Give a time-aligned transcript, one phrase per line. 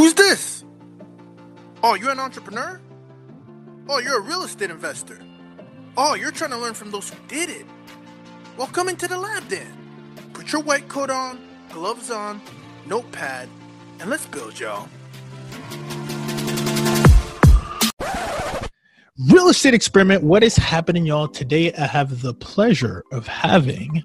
[0.00, 0.64] Who's this?
[1.82, 2.80] Oh, you're an entrepreneur?
[3.86, 5.18] Oh, you're a real estate investor.
[5.94, 7.66] Oh, you're trying to learn from those who did it.
[8.56, 9.76] Well, come into the lab then.
[10.32, 12.40] Put your white coat on, gloves on,
[12.86, 13.50] notepad,
[13.98, 14.88] and let's build, y'all.
[19.28, 20.24] Real estate experiment.
[20.24, 21.28] What is happening, y'all?
[21.28, 24.02] Today, I have the pleasure of having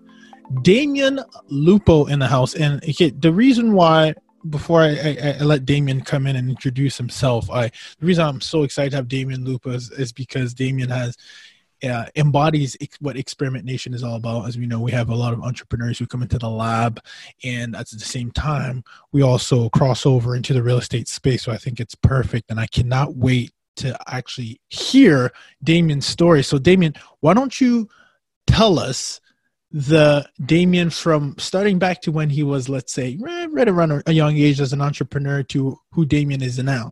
[0.55, 2.53] Damion Lupo in the house.
[2.53, 4.13] And the reason why,
[4.49, 7.67] before I, I, I, let Damion come in and introduce himself, I
[7.99, 11.15] the reason I'm so excited to have Damion Lupo is, is because Damion has
[11.83, 14.47] uh, embodies ex- what Experiment Nation is all about.
[14.47, 16.99] As we know, we have a lot of entrepreneurs who come into the lab,
[17.43, 21.43] and at the same time, we also cross over into the real estate space.
[21.43, 25.33] So I think it's perfect, and I cannot wait to actually hear
[25.65, 26.43] Damion's story.
[26.43, 27.89] So, Damion, why don't you
[28.47, 29.19] tell us
[29.75, 34.37] the Damion from starting back to when he was, let's say, right around a young
[34.37, 36.91] age as an entrepreneur to who Damion is now?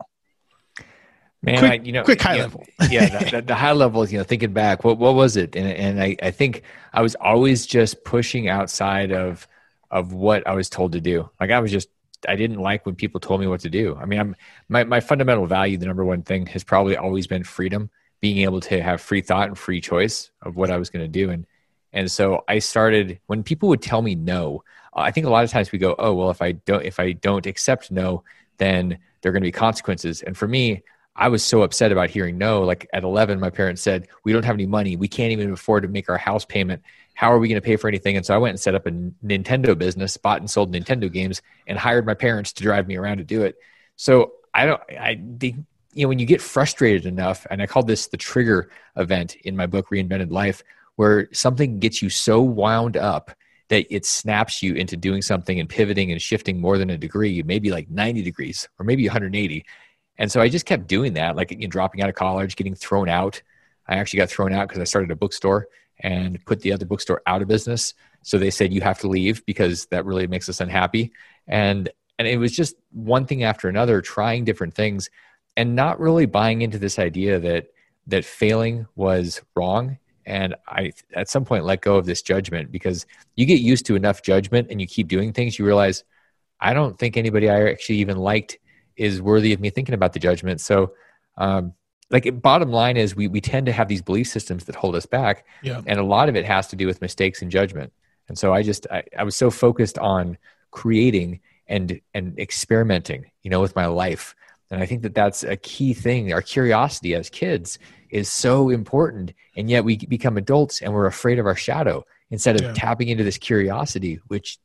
[1.42, 2.66] Man, quick, I, you know, quick high level.
[2.90, 4.06] Yeah, the, the, high level.
[4.10, 5.56] You know, thinking back, what what was it?
[5.56, 9.48] And and I, I think I was always just pushing outside of
[9.90, 11.30] of what I was told to do.
[11.40, 11.88] Like I was just
[12.28, 13.96] I didn't like when people told me what to do.
[13.96, 14.36] I mean, I'm
[14.68, 18.60] my my fundamental value, the number one thing, has probably always been freedom, being able
[18.60, 21.30] to have free thought and free choice of what I was going to do.
[21.30, 21.46] And
[21.94, 24.64] and so I started when people would tell me no.
[24.96, 27.14] I think a lot of times we go, oh well, if I don't if I
[27.14, 28.24] don't accept no,
[28.58, 30.22] then there are going to be consequences.
[30.22, 30.84] And for me,
[31.16, 32.64] I was so upset about hearing no.
[32.64, 34.96] Like at 11, my parents said, We don't have any money.
[34.96, 36.82] We can't even afford to make our house payment.
[37.14, 38.18] How are we going to pay for anything?
[38.18, 41.42] And so I went and set up a Nintendo business, bought and sold Nintendo games,
[41.68, 43.56] and hired my parents to drive me around to do it.
[43.96, 45.54] So I don't, I, the,
[45.94, 49.56] you know, when you get frustrated enough, and I call this the trigger event in
[49.56, 50.64] my book, Reinvented Life,
[50.96, 53.32] where something gets you so wound up
[53.70, 57.42] that it snaps you into doing something and pivoting and shifting more than a degree,
[57.44, 59.66] maybe like 90 degrees or maybe 180
[60.18, 62.76] and so I just kept doing that, like you know, dropping out of college, getting
[62.76, 63.42] thrown out.
[63.88, 65.68] I actually got thrown out because I started a bookstore
[66.00, 67.94] and put the other bookstore out of business.
[68.22, 71.12] So they said you have to leave because that really makes us unhappy.
[71.48, 71.90] And
[72.20, 75.10] and it was just one thing after another, trying different things,
[75.58, 77.68] and not really buying into this idea that
[78.08, 79.98] that failing was wrong.
[80.26, 83.96] And I at some point let go of this judgment because you get used to
[83.96, 86.04] enough judgment and you keep doing things, you realize
[86.60, 88.58] I don't think anybody I actually even liked
[88.96, 90.62] is worthy of me thinking about the judgment.
[90.62, 90.94] So,
[91.38, 91.74] um,
[92.10, 95.06] like bottom line is we, we tend to have these belief systems that hold us
[95.06, 95.46] back.
[95.64, 95.82] Yeah.
[95.86, 97.92] And a lot of it has to do with mistakes and judgment.
[98.28, 100.38] And so I just, I, I was so focused on
[100.72, 104.36] creating and, and experimenting, you know, with my life.
[104.74, 106.34] And I think that that's a key thing.
[106.34, 107.78] Our curiosity as kids
[108.10, 109.34] is so important.
[109.56, 112.74] And yet we become adults and we're afraid of our shadow instead of yeah.
[112.74, 114.58] tapping into this curiosity, which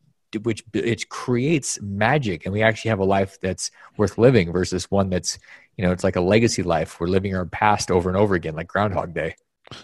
[0.42, 5.08] which it creates magic and we actually have a life that's worth living versus one
[5.08, 5.38] that's
[5.78, 8.54] you know it's like a legacy life we're living our past over and over again
[8.54, 9.34] like groundhog day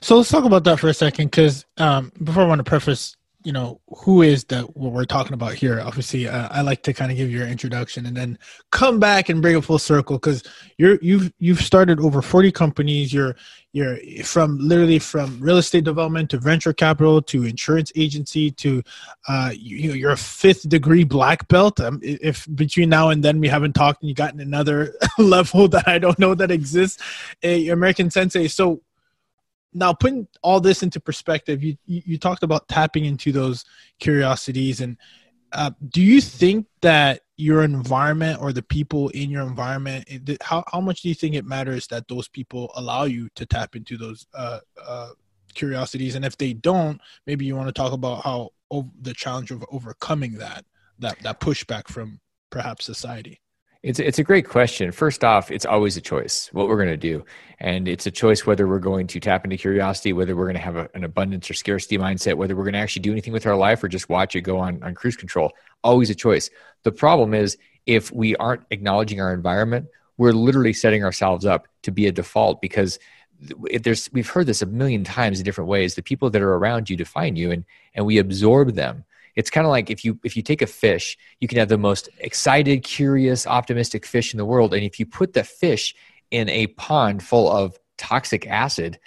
[0.02, 3.16] so let's talk about that for a second because um, before i want to preface
[3.44, 6.92] you know who is that what we're talking about here obviously uh, i like to
[6.92, 8.38] kind of give your introduction and then
[8.70, 10.42] come back and bring a full circle because
[10.78, 13.12] you're you've you've started over 40 companies.
[13.12, 13.36] You're
[13.72, 18.82] you're from literally from real estate development to venture capital to insurance agency to
[19.28, 21.80] uh, you, know you're a fifth degree black belt.
[21.80, 25.86] Um, if between now and then we haven't talked and you gotten another level that
[25.88, 27.02] i don't know that exists
[27.42, 28.48] a american sensei.
[28.48, 28.80] So
[29.74, 33.64] now putting all this into perspective you you talked about tapping into those
[33.98, 34.96] curiosities and
[35.52, 40.06] uh, do you think that your environment or the people in your environment
[40.42, 43.76] how, how much do you think it matters that those people allow you to tap
[43.76, 45.10] into those uh, uh,
[45.54, 46.14] curiosities?
[46.14, 48.50] And if they don't maybe you want to talk about how
[49.00, 50.64] the challenge of overcoming that
[50.98, 52.20] that that pushback from
[52.50, 53.40] perhaps society
[53.84, 54.90] it's it's a great question.
[54.92, 57.22] First off, it's always a choice what we're going to do,
[57.60, 60.60] and it's a choice whether we're going to tap into curiosity, whether we're going to
[60.60, 63.46] have a, an abundance or scarcity mindset, whether we're going to actually do anything with
[63.46, 65.52] our life or just watch it go on on cruise control.
[65.84, 66.48] Always a choice.
[66.82, 71.90] The problem is if we aren't acknowledging our environment, we're literally setting ourselves up to
[71.90, 72.98] be a default because
[73.82, 75.94] there's we've heard this a million times in different ways.
[75.94, 79.04] The people that are around you define you, and and we absorb them
[79.36, 81.78] it's kind of like if you if you take a fish you can have the
[81.78, 85.94] most excited curious optimistic fish in the world and if you put the fish
[86.30, 88.98] in a pond full of toxic acid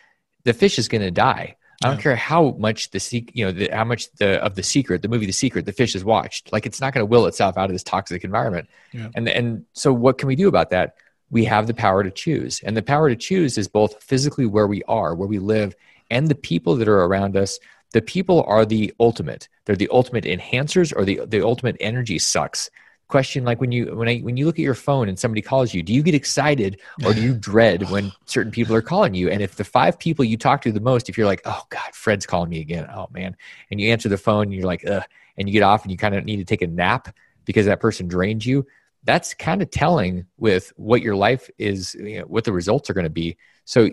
[0.48, 1.56] the fish is going to die.
[1.84, 5.04] I don't care how much the you know the, how much the of the secret
[5.04, 6.52] the movie The Secret the fish is watched.
[6.52, 8.68] Like it's not going to will itself out of this toxic environment.
[8.94, 9.10] Yeah.
[9.14, 10.96] and and so what can we do about that?
[11.30, 12.62] We have the power to choose.
[12.64, 15.76] And the power to choose is both physically where we are where we live
[16.10, 17.60] and the people that are around us
[17.98, 19.50] the people are the ultimate.
[19.66, 22.70] They're the ultimate enhancers or the, the ultimate energy sucks.
[23.08, 25.74] question like when you when I when you look at your phone and somebody calls
[25.74, 29.32] you, do you get excited or do you dread when certain people are calling you?
[29.32, 31.90] And if the five people you talk to the most, if you're like, oh God,
[31.92, 33.36] Fred's calling me again, oh man,
[33.72, 35.02] and you answer the phone and you're like, Ugh,
[35.36, 37.16] and you get off and you kind of need to take a nap
[37.46, 38.64] because that person drained you,
[39.06, 42.94] that's kind of telling with what your life is, you know, what the results are
[42.94, 43.38] going to be.
[43.66, 43.90] So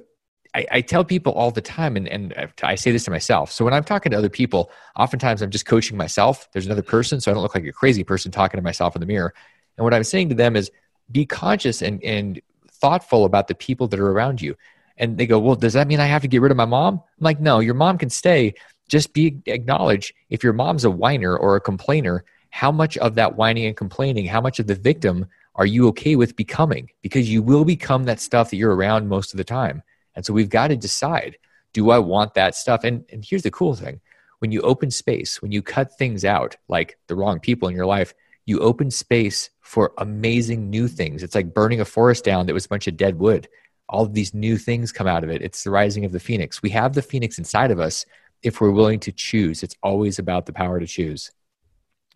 [0.55, 3.51] I, I, tell people all the time, and, and I say this to myself.
[3.51, 6.49] So when I'm talking to other people, oftentimes I'm just coaching myself.
[6.53, 9.01] There's another person, so I don't look like a crazy person talking to myself in
[9.01, 9.35] the mirror.
[9.77, 10.71] And what I'm saying to them is
[11.11, 12.41] be conscious and, and
[12.71, 14.57] thoughtful about the people that are around you.
[14.97, 16.95] And they go, Well, does that mean I have to get rid of my mom?
[16.95, 18.55] I'm like, No, your mom can stay.
[18.89, 23.37] Just be acknowledge if your mom's a whiner or a complainer, how much of that
[23.37, 26.91] whining and complaining, how much of the victim are you okay with becoming?
[27.03, 29.83] Because you will become that stuff that you're around most of the time.
[30.15, 31.37] And so we've got to decide
[31.73, 32.85] do I want that stuff?
[32.85, 34.01] And, and here's the cool thing
[34.39, 37.87] when you open space, when you cut things out, like the wrong people in your
[37.87, 38.15] life,
[38.47, 41.23] you open space for amazing new things.
[41.23, 43.49] It's like burning a forest down that was a bunch of dead wood.
[43.89, 45.43] All of these new things come out of it.
[45.43, 46.63] It's the rising of the phoenix.
[46.63, 48.05] We have the phoenix inside of us
[48.43, 49.63] if we're willing to choose.
[49.63, 51.31] It's always about the power to choose.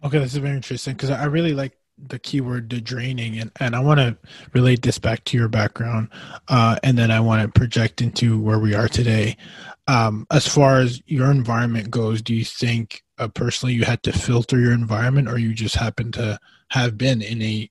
[0.05, 3.75] Okay, this is very interesting because I really like the keyword the draining and, and
[3.75, 4.17] i want to
[4.53, 6.09] relate this back to your background
[6.49, 9.37] uh, and then i want to project into where we are today.
[9.87, 14.13] Um, as far as your environment goes do you think uh, personally you had to
[14.13, 16.39] filter your environment or you just happen to
[16.71, 17.71] have been in a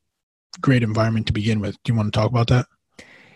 [0.59, 1.81] great environment to begin with?
[1.83, 2.65] Do you want to talk about that?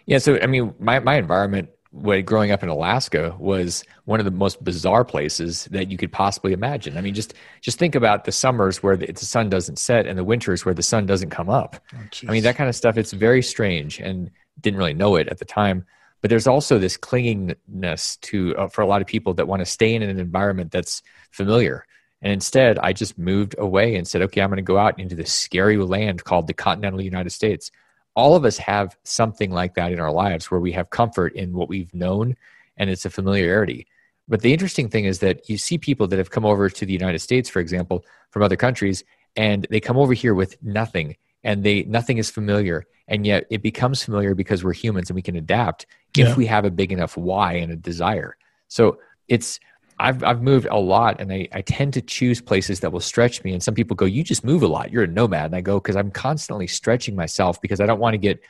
[0.08, 4.26] Yeah so i mean my, my environment when growing up in Alaska was one of
[4.26, 6.98] the most bizarre places that you could possibly imagine.
[6.98, 10.18] I mean, just just think about the summers where the, the sun doesn't set and
[10.18, 11.76] the winters where the sun doesn't come up.
[11.94, 12.98] Oh, I mean, that kind of stuff.
[12.98, 15.86] It's very strange, and didn't really know it at the time.
[16.22, 19.66] But there's also this clingingness to uh, for a lot of people that want to
[19.66, 21.02] stay in an environment that's
[21.32, 21.86] familiar.
[22.22, 25.16] And instead, I just moved away and said, okay, I'm going to go out into
[25.16, 27.72] this scary land called the continental United States
[28.16, 31.54] all of us have something like that in our lives where we have comfort in
[31.54, 32.36] what we've known
[32.78, 33.88] and it's a familiarity.
[34.28, 36.94] But the interesting thing is that you see people that have come over to the
[36.94, 39.04] United States, for example, from other countries,
[39.36, 43.62] and they come over here with nothing and they nothing is familiar and yet it
[43.62, 45.86] becomes familiar because we're humans and we can adapt
[46.16, 46.30] yeah.
[46.30, 48.38] if we have a big enough why and a desire
[48.68, 49.60] so it's
[50.02, 53.44] I've, I've moved a lot and I, I tend to choose places that will stretch
[53.44, 53.54] me.
[53.54, 54.92] And some people go, You just move a lot.
[54.92, 55.46] You're a nomad.
[55.46, 58.42] And I go, Because I'm constantly stretching myself because I don't want to get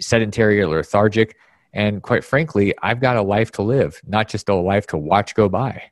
[0.00, 1.36] sedentary or lethargic.
[1.72, 5.34] And quite frankly, I've got a life to live, not just a life to watch
[5.34, 5.90] go by.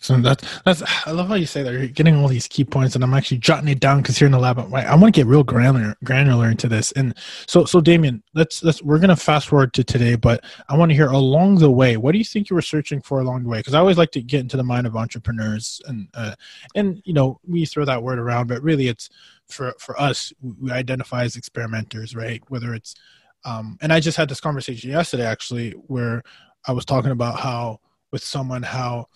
[0.00, 2.94] So that's that's I love how you say that you're getting all these key points,
[2.94, 5.18] and I'm actually jotting it down because here in the lab, I, I want to
[5.18, 6.92] get real granular granular into this.
[6.92, 7.14] And
[7.46, 10.94] so so Damion, let's let's we're gonna fast forward to today, but I want to
[10.94, 11.96] hear along the way.
[11.96, 13.58] What do you think you were searching for along the way?
[13.58, 16.34] Because I always like to get into the mind of entrepreneurs, and uh,
[16.76, 19.10] and you know we throw that word around, but really it's
[19.48, 22.40] for for us we identify as experimenters, right?
[22.48, 22.94] Whether it's
[23.44, 26.22] um, and I just had this conversation yesterday actually where
[26.68, 27.80] I was talking about how
[28.12, 29.08] with someone how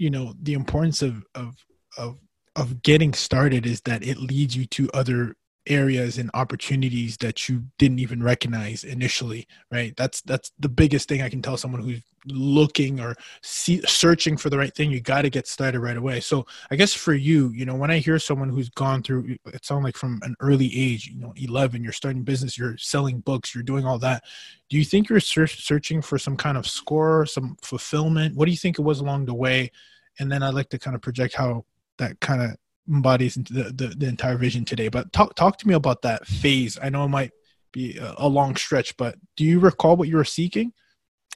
[0.00, 1.56] you know the importance of of
[1.96, 2.18] of
[2.56, 5.36] of getting started is that it leads you to other
[5.68, 9.94] areas and opportunities that you didn't even recognize initially right?
[9.96, 14.50] That's that's the biggest thing i can tell someone who's looking or see, searching for
[14.50, 14.90] the right thing.
[14.90, 16.20] You got to get started right away.
[16.20, 19.64] So i guess for you you know when i hear someone who's gone through it
[19.64, 23.54] sounds like from an early age you know 11 you're starting business you're selling books
[23.54, 24.24] you're doing all that.
[24.68, 28.36] Do you think you're searching for some kind of score some fulfillment?
[28.36, 29.70] What do you think it was along the way
[30.18, 31.64] and then i'd like to kind of project how
[31.98, 32.56] that kind of
[32.88, 34.88] embodies into the, the, the, entire vision today.
[34.88, 36.78] But talk talk to me about that phase.
[36.80, 37.32] I know it might
[37.72, 40.72] be a, a long stretch, but do you recall what you were seeking?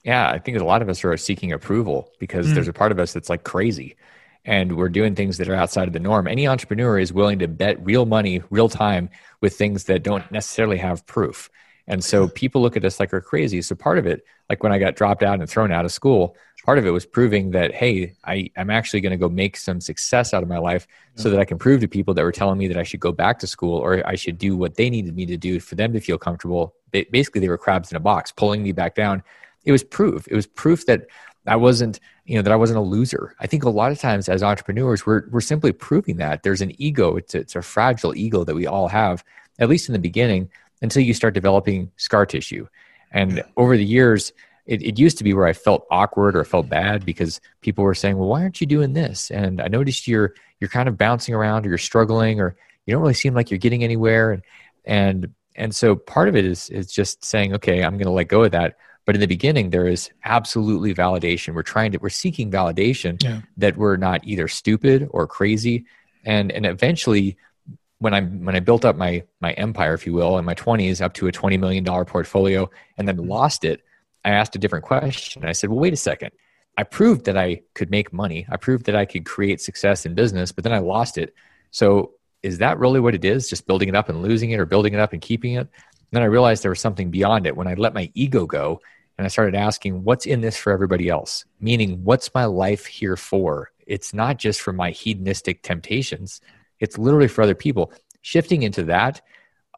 [0.02, 2.54] Yeah, I think a lot of us are seeking approval because mm.
[2.54, 3.96] there's a part of us that's like crazy
[4.44, 6.26] and we're doing things that are outside of the norm.
[6.26, 9.08] Any entrepreneur is willing to bet real money, real time
[9.40, 11.48] with things that don't necessarily have proof.
[11.88, 13.60] And so people look at us like we're crazy.
[13.62, 16.36] So part of it, like when I got dropped out and thrown out of school,
[16.64, 19.80] part of it was proving that, hey, I, I'm actually going to go make some
[19.80, 20.86] success out of my life
[21.16, 23.12] so that I can prove to people that were telling me that I should go
[23.12, 25.92] back to school or I should do what they needed me to do for them
[25.92, 26.74] to feel comfortable.
[26.92, 29.22] Basically, they were crabs in a box, pulling me back down.
[29.64, 30.28] It was proof.
[30.28, 31.06] It was proof that
[31.46, 33.34] I wasn't, you know, that I wasn't a loser.
[33.40, 36.80] I think a lot of times as entrepreneurs, we're, we're simply proving that there's an
[36.80, 37.16] ego.
[37.16, 39.24] It's it's a fragile ego that we all have,
[39.58, 40.48] at least in the beginning
[40.82, 42.66] until you start developing scar tissue.
[43.12, 44.32] And over the years,
[44.66, 47.94] it, it used to be where I felt awkward or felt bad because people were
[47.94, 51.34] saying, "Well, why aren't you doing this?" And I noticed you're you're kind of bouncing
[51.34, 54.32] around, or you're struggling, or you don't really seem like you're getting anywhere.
[54.32, 54.42] And
[54.84, 58.28] and and so part of it is is just saying, "Okay, I'm going to let
[58.28, 61.54] go of that." But in the beginning, there is absolutely validation.
[61.54, 63.40] We're trying to we're seeking validation yeah.
[63.56, 65.86] that we're not either stupid or crazy,
[66.24, 67.36] and and eventually
[68.02, 71.00] when I when I built up my my empire, if you will, in my 20s
[71.00, 72.68] up to a 20 million dollar portfolio
[72.98, 73.30] and then mm-hmm.
[73.30, 73.82] lost it,
[74.24, 75.44] I asked a different question.
[75.44, 76.32] I said, "Well, wait a second.
[76.76, 78.46] I proved that I could make money.
[78.50, 81.34] I proved that I could create success in business, but then I lost it.
[81.70, 83.48] So, is that really what it is?
[83.48, 86.18] Just building it up and losing it or building it up and keeping it?" And
[86.18, 88.80] then I realized there was something beyond it when I let my ego go
[89.18, 91.44] and I started asking, what's in this for everybody else?
[91.60, 93.70] Meaning, what's my life here for?
[93.86, 96.40] It's not just for my hedonistic temptations,
[96.82, 97.92] it's literally for other people.
[98.22, 99.22] Shifting into that,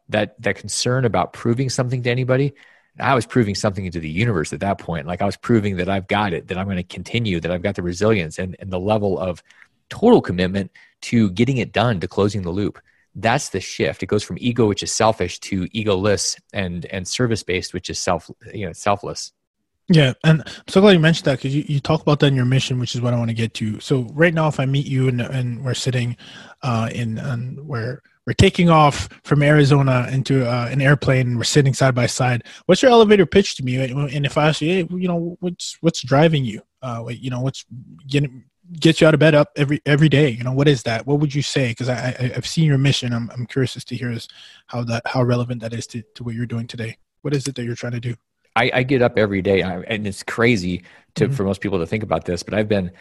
[0.09, 2.53] that, that concern about proving something to anybody,
[2.99, 5.05] I was proving something into the universe at that point.
[5.05, 7.61] Like I was proving that I've got it, that I'm going to continue, that I've
[7.61, 9.43] got the resilience and, and the level of
[9.89, 10.71] total commitment
[11.01, 12.79] to getting it done, to closing the loop.
[13.13, 14.01] That's the shift.
[14.01, 17.97] It goes from ego, which is selfish, to egoless and and service based, which is
[17.97, 19.31] self you know selfless.
[19.87, 22.35] Yeah, and I'm so glad you mentioned that because you, you talk about that in
[22.35, 23.79] your mission, which is what I want to get to.
[23.79, 26.17] So right now, if I meet you and, and we're sitting
[26.63, 31.75] uh, in and where we're taking off from Arizona into uh, an airplane, we're sitting
[31.75, 32.45] side by side.
[32.65, 33.77] What's your elevator pitch to me?
[33.77, 36.63] And if I ask you, hey, you know, what's what's driving you?
[36.81, 37.63] Uh, you know, what's
[38.07, 38.45] getting
[38.79, 40.29] gets you out of bed up every every day?
[40.29, 41.05] You know, what is that?
[41.05, 41.69] What would you say?
[41.69, 43.13] Because I, I have seen your mission.
[43.13, 44.27] I'm I'm curious as to hear is
[44.65, 46.97] how that how relevant that is to to what you're doing today.
[47.21, 48.15] What is it that you're trying to do?
[48.55, 50.83] I, I get up every day, and it's crazy
[51.15, 51.33] to mm-hmm.
[51.33, 52.91] for most people to think about this, but I've been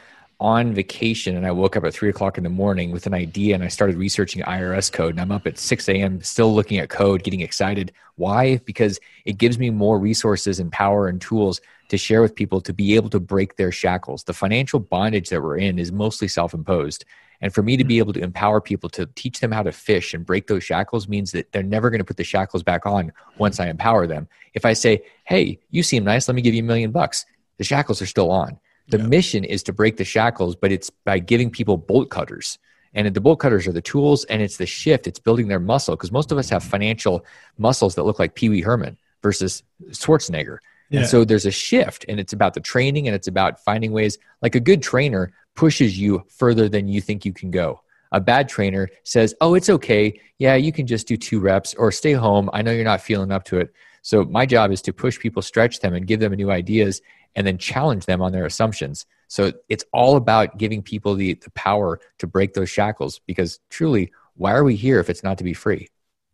[0.40, 3.54] on vacation and I woke up at three o'clock in the morning with an idea
[3.54, 6.20] and I started researching IRS code and I'm up at 6 a.m.
[6.22, 7.92] still looking at code, getting excited.
[8.16, 8.58] Why?
[8.58, 12.72] Because it gives me more resources and power and tools to share with people to
[12.72, 14.24] be able to break their shackles.
[14.24, 17.04] The financial bondage that we're in is mostly self imposed.
[17.44, 17.98] And for me to be mm-hmm.
[17.98, 21.30] able to empower people to teach them how to fish and break those shackles means
[21.32, 24.28] that they're never going to put the shackles back on once I empower them.
[24.54, 27.26] If I say, hey, you seem nice, let me give you a million bucks,
[27.58, 28.58] the shackles are still on.
[28.88, 29.06] The yeah.
[29.08, 32.58] mission is to break the shackles, but it's by giving people bolt cutters.
[32.94, 35.96] And the bolt cutters are the tools and it's the shift, it's building their muscle
[35.96, 37.26] because most of us have financial
[37.58, 40.60] muscles that look like Pee Wee Herman versus Schwarzenegger.
[40.88, 41.00] Yeah.
[41.00, 44.16] And so there's a shift and it's about the training and it's about finding ways
[44.40, 47.80] like a good trainer pushes you further than you think you can go.
[48.12, 50.20] A bad trainer says, "Oh, it's okay.
[50.38, 52.48] Yeah, you can just do two reps or stay home.
[52.52, 55.42] I know you're not feeling up to it." So my job is to push people,
[55.42, 57.00] stretch them and give them new ideas
[57.34, 59.06] and then challenge them on their assumptions.
[59.28, 64.12] So it's all about giving people the, the power to break those shackles because truly,
[64.34, 65.88] why are we here if it's not to be free?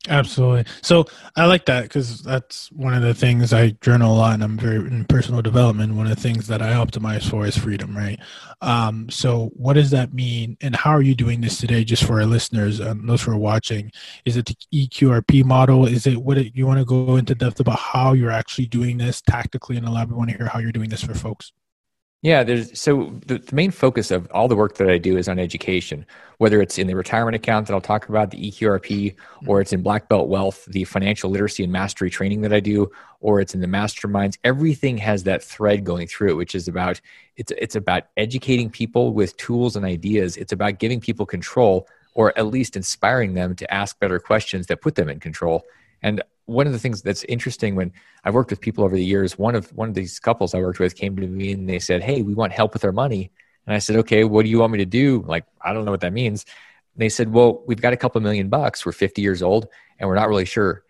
[0.08, 0.64] Absolutely.
[0.80, 1.04] So
[1.36, 4.56] I like that because that's one of the things I journal a lot, and I'm
[4.56, 5.94] very in personal development.
[5.94, 8.18] One of the things that I optimize for is freedom, right?
[8.62, 11.84] Um, so what does that mean, and how are you doing this today?
[11.84, 13.92] Just for our listeners and those who are watching,
[14.24, 15.86] is it the EQRP model?
[15.86, 18.96] Is it what it, you want to go into depth about how you're actually doing
[18.96, 20.08] this tactically in the lab?
[20.08, 21.52] We want to hear how you're doing this for folks.
[22.22, 25.26] Yeah, there's so the, the, main focus of all the work that I do is
[25.26, 26.04] on education,
[26.36, 28.82] whether it's in the retirement account that I'll talk about, the EQRP,
[29.14, 29.48] mm-hmm.
[29.48, 32.90] or it's in Black Belt Wealth, the financial literacy and mastery training that I do,
[33.20, 34.36] or it's in the masterminds.
[34.44, 37.00] Everything has that thread going through it, which is about
[37.36, 40.36] it's it's about educating people with tools and ideas.
[40.36, 44.82] It's about giving people control, or at least inspiring them to ask better questions that
[44.82, 45.64] put them in control.
[46.02, 47.92] And one of the things that's interesting when
[48.24, 50.80] I've worked with people over the years, one of one of these couples I worked
[50.80, 53.30] with came to me and they said, "Hey, we want help with our money."
[53.66, 55.90] And I said, "Okay, what do you want me to do?" Like, I don't know
[55.92, 56.44] what that means.
[56.94, 58.84] And they said, "Well, we've got a couple million bucks.
[58.84, 60.84] We're 50 years old, and we're not really sure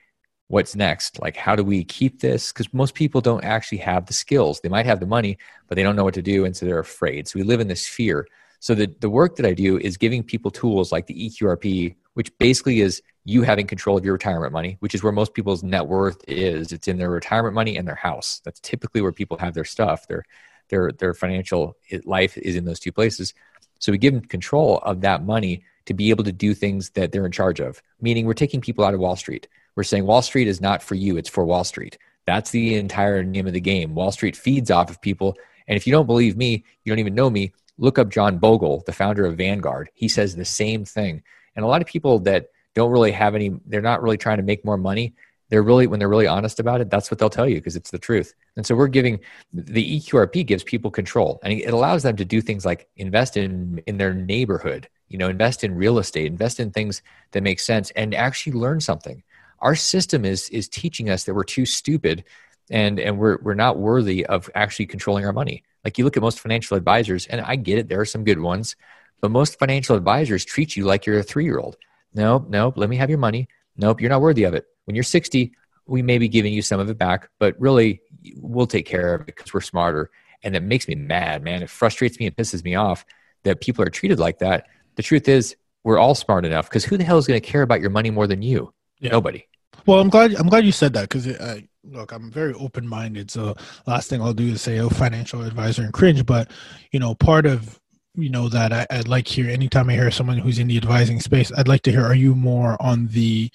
[0.51, 1.21] what's next.
[1.21, 2.53] Like, how do we keep this?
[2.53, 4.61] Because most people don't actually have the skills.
[4.61, 5.39] They might have the money,
[5.69, 7.29] but they don't know what to do, and so they're afraid.
[7.29, 8.27] So we live in this fear.
[8.59, 12.37] So the the work that I do is giving people tools like the EQRP, which
[12.39, 15.87] basically is you having control of your retirement money, which is where most people's net
[15.87, 16.73] worth is.
[16.73, 18.41] It's in their retirement money and their house.
[18.45, 20.07] That's typically where people have their stuff.
[20.09, 20.25] Their
[20.69, 23.35] their their financial eh, life is in those two places.
[23.79, 27.13] So we give them control of that money to be able to do things that
[27.13, 27.83] they're in charge of.
[28.01, 29.49] Meaning we're taking people out of Wall Street.
[29.77, 31.99] We're saying Wall Street is not for you, it's for Wall Street.
[32.27, 33.95] That's the entire name of the game.
[33.95, 35.37] Wall Street feeds off of people.
[35.67, 38.83] And if you don't believe me, you don't even know me, look up John Bogle,
[38.87, 39.91] the founder of Vanguard.
[39.95, 41.23] He says the same thing.
[41.57, 44.43] And a lot of people that don't really have any they're not really trying to
[44.43, 45.15] make more money
[45.51, 47.91] they're really when they're really honest about it that's what they'll tell you because it's
[47.91, 48.35] the truth.
[48.57, 49.21] And so we're giving
[49.53, 53.83] the eqrp gives people control and it allows them to do things like invest in
[53.87, 57.03] in their neighborhood you know invest in real estate invest in things
[57.33, 59.23] that make sense and actually learn something.
[59.59, 62.25] Our system is is teaching us that we're too stupid
[62.71, 65.65] and and we're we're not worthy of actually controlling our money.
[65.85, 68.39] Like you look at most financial advisors and i get it there are some good
[68.39, 68.77] ones
[69.21, 71.77] but most financial advisors treat you like you're a three year old
[72.15, 73.49] Nope, nope, let me have your money.
[73.77, 74.67] Nope, you're not worthy of it.
[74.85, 75.53] When you're 60,
[75.87, 78.01] we may be giving you some of it back, but really,
[78.37, 80.11] we'll take care of it because we're smarter.
[80.43, 81.63] And it makes me mad, man.
[81.63, 83.05] It frustrates me and pisses me off
[83.45, 84.67] that people are treated like that.
[84.97, 87.63] The truth is, we're all smart enough because who the hell is going to care
[87.63, 88.73] about your money more than you?
[89.01, 89.13] Yeah.
[89.13, 89.47] Nobody.
[89.87, 90.35] Well, I'm glad.
[90.35, 93.31] I'm glad you said that because uh, look, I'm very open minded.
[93.31, 96.27] So last thing I'll do is say, "Oh, financial advisor," and cringe.
[96.27, 96.51] But
[96.93, 97.80] you know, part of
[98.21, 100.77] you know that I, would like to hear anytime I hear someone who's in the
[100.77, 103.51] advising space, I'd like to hear: Are you more on the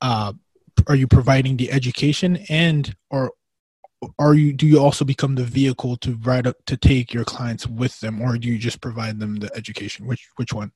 [0.00, 0.32] uh,
[0.86, 3.32] are you providing the education and or
[4.18, 7.66] are you do you also become the vehicle to write up to take your clients
[7.66, 10.06] with them or do you just provide them the education?
[10.06, 10.72] Which which one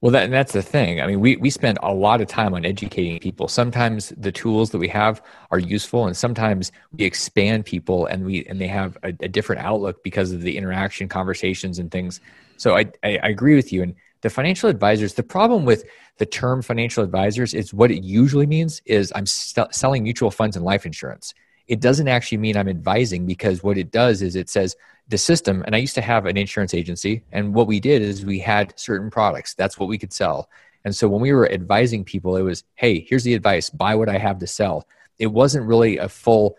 [0.00, 1.00] well that, that's the thing.
[1.00, 3.48] I mean we, we spend a lot of time on educating people.
[3.48, 8.44] Sometimes the tools that we have are useful and sometimes we expand people and we
[8.46, 12.20] and they have a, a different outlook because of the interaction conversations and things.
[12.56, 13.82] So I, I, I agree with you.
[13.82, 15.84] And the financial advisors the problem with
[16.18, 20.56] the term financial advisors is what it usually means is i'm st- selling mutual funds
[20.56, 21.34] and life insurance
[21.70, 24.76] it doesn't actually mean i'm advising because what it does is it says
[25.08, 28.26] the system and i used to have an insurance agency and what we did is
[28.26, 29.54] we had certain products.
[29.54, 30.50] That's what we could sell.
[30.84, 33.70] And so when we were advising people it was hey here's the advice.
[33.70, 34.86] Buy what i have to sell.
[35.18, 36.56] It wasn't really a full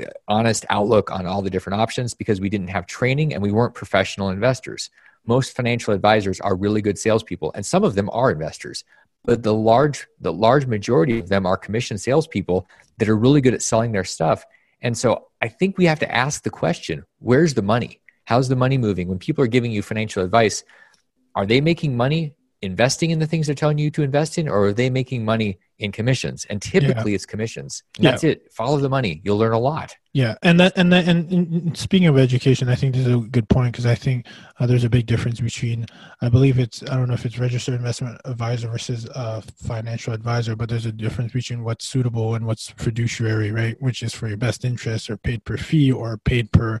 [0.00, 3.52] uh, honest outlook on all the different options because we didn't have training and we
[3.52, 4.90] weren't professional investors.
[5.26, 8.84] Most financial advisors are really good salespeople, and some of them are investors.
[9.28, 12.66] But the large, the large majority of them are commission salespeople
[12.96, 14.42] that are really good at selling their stuff.
[14.80, 18.00] And so I think we have to ask the question where's the money?
[18.24, 19.06] How's the money moving?
[19.06, 20.64] When people are giving you financial advice,
[21.34, 22.32] are they making money
[22.62, 25.58] investing in the things they're telling you to invest in, or are they making money
[25.78, 26.46] in commissions?
[26.50, 27.16] And typically, yeah.
[27.16, 27.82] it's commissions.
[27.98, 28.30] That's yeah.
[28.30, 28.52] it.
[28.52, 29.20] Follow the money.
[29.24, 29.94] You'll learn a lot.
[30.12, 33.18] Yeah, and that and that, and, and speaking of education, I think this is a
[33.18, 34.26] good point because I think
[34.58, 35.86] uh, there's a big difference between
[36.20, 40.56] I believe it's I don't know if it's registered investment advisor versus a financial advisor,
[40.56, 43.76] but there's a difference between what's suitable and what's fiduciary, right?
[43.80, 46.80] Which is for your best interest or paid per fee or paid per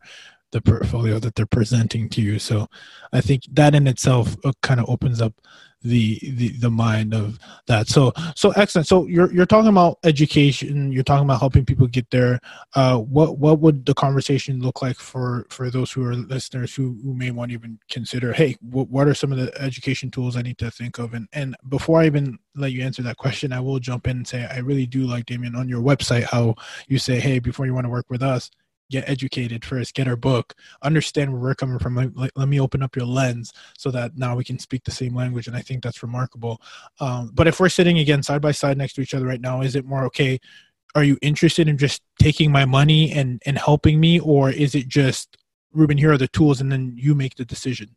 [0.50, 2.38] the portfolio that they're presenting to you.
[2.38, 2.68] So
[3.12, 5.34] I think that in itself uh, kind of opens up
[5.82, 7.88] the, the the mind of that.
[7.88, 8.88] So so excellent.
[8.88, 10.90] So you're you're talking about education.
[10.90, 12.40] You're talking about helping people get there.
[12.74, 16.98] Uh what what would the conversation look like for for those who are listeners who,
[17.02, 20.36] who may want to even consider hey what, what are some of the education tools
[20.36, 21.14] i need to think of?
[21.14, 24.26] And and before i even let you answer that question i will jump in and
[24.26, 26.54] say i really do like damion on your website how
[26.88, 28.50] you say hey before you want to work with us
[28.90, 31.94] get educated first, get our book, understand where we're coming from.
[31.94, 35.14] Let, let, me open up your lens so that now we can speak the same
[35.14, 35.46] language.
[35.46, 36.60] And I think that's remarkable.
[37.00, 39.60] Um, but if we're sitting again side by side next to each other right now,
[39.60, 40.40] is it more okay?
[40.94, 44.20] Are you interested in just taking my money and, and helping me?
[44.20, 45.36] Or is it just,
[45.72, 47.94] Ruben, here are the tools and then you make the decision?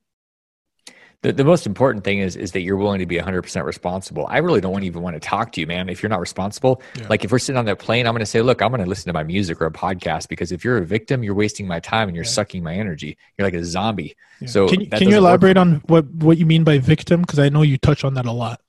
[1.22, 4.38] The, the most important thing is is that you're willing to be 100% responsible i
[4.38, 7.08] really don't even want to talk to you man if you're not responsible yeah.
[7.10, 8.90] like if we're sitting on that plane i'm going to say look i'm going to
[8.90, 11.80] listen to my music or a podcast because if you're a victim you're wasting my
[11.80, 12.32] time and you're yeah.
[12.32, 14.48] sucking my energy you're like a zombie yeah.
[14.48, 17.62] so can, can you elaborate on what what you mean by victim because i know
[17.62, 18.62] you touch on that a lot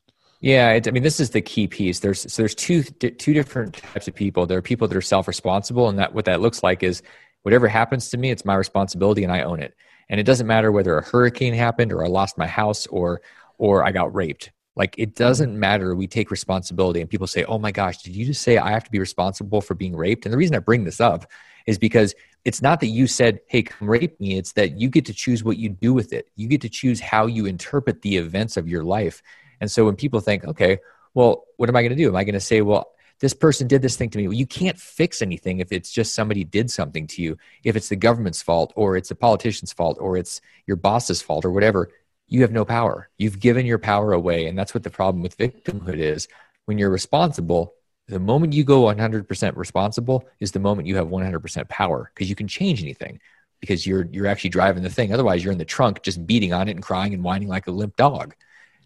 [0.44, 2.00] yeah, I mean, this is the key piece.
[2.00, 4.44] There's so there's two two different types of people.
[4.44, 7.00] There are people that are self responsible, and that what that looks like is
[7.42, 9.72] whatever happens to me, it's my responsibility, and I own it
[10.12, 13.22] and it doesn't matter whether a hurricane happened or i lost my house or
[13.58, 14.52] or i got raped.
[14.74, 15.94] Like it doesn't matter.
[15.94, 18.84] We take responsibility and people say oh my gosh did you just say i have
[18.84, 20.24] to be responsible for being raped?
[20.24, 21.26] And the reason i bring this up
[21.66, 24.36] is because it's not that you said hey come rape me.
[24.36, 26.28] It's that you get to choose what you do with it.
[26.36, 29.22] You get to choose how you interpret the events of your life.
[29.60, 30.78] And so when people think okay
[31.14, 32.08] well what am i going to do?
[32.08, 32.92] Am i going to say well
[33.22, 34.26] this person did this thing to me.
[34.26, 37.38] Well, you can't fix anything if it's just somebody did something to you.
[37.62, 41.44] If it's the government's fault or it's a politician's fault or it's your boss's fault
[41.44, 41.88] or whatever,
[42.26, 43.08] you have no power.
[43.18, 44.48] You've given your power away.
[44.48, 46.26] And that's what the problem with victimhood is.
[46.64, 47.74] When you're responsible,
[48.08, 52.34] the moment you go 100% responsible is the moment you have 100% power because you
[52.34, 53.20] can change anything
[53.60, 55.14] because you're you're actually driving the thing.
[55.14, 57.70] Otherwise, you're in the trunk just beating on it and crying and whining like a
[57.70, 58.34] limp dog.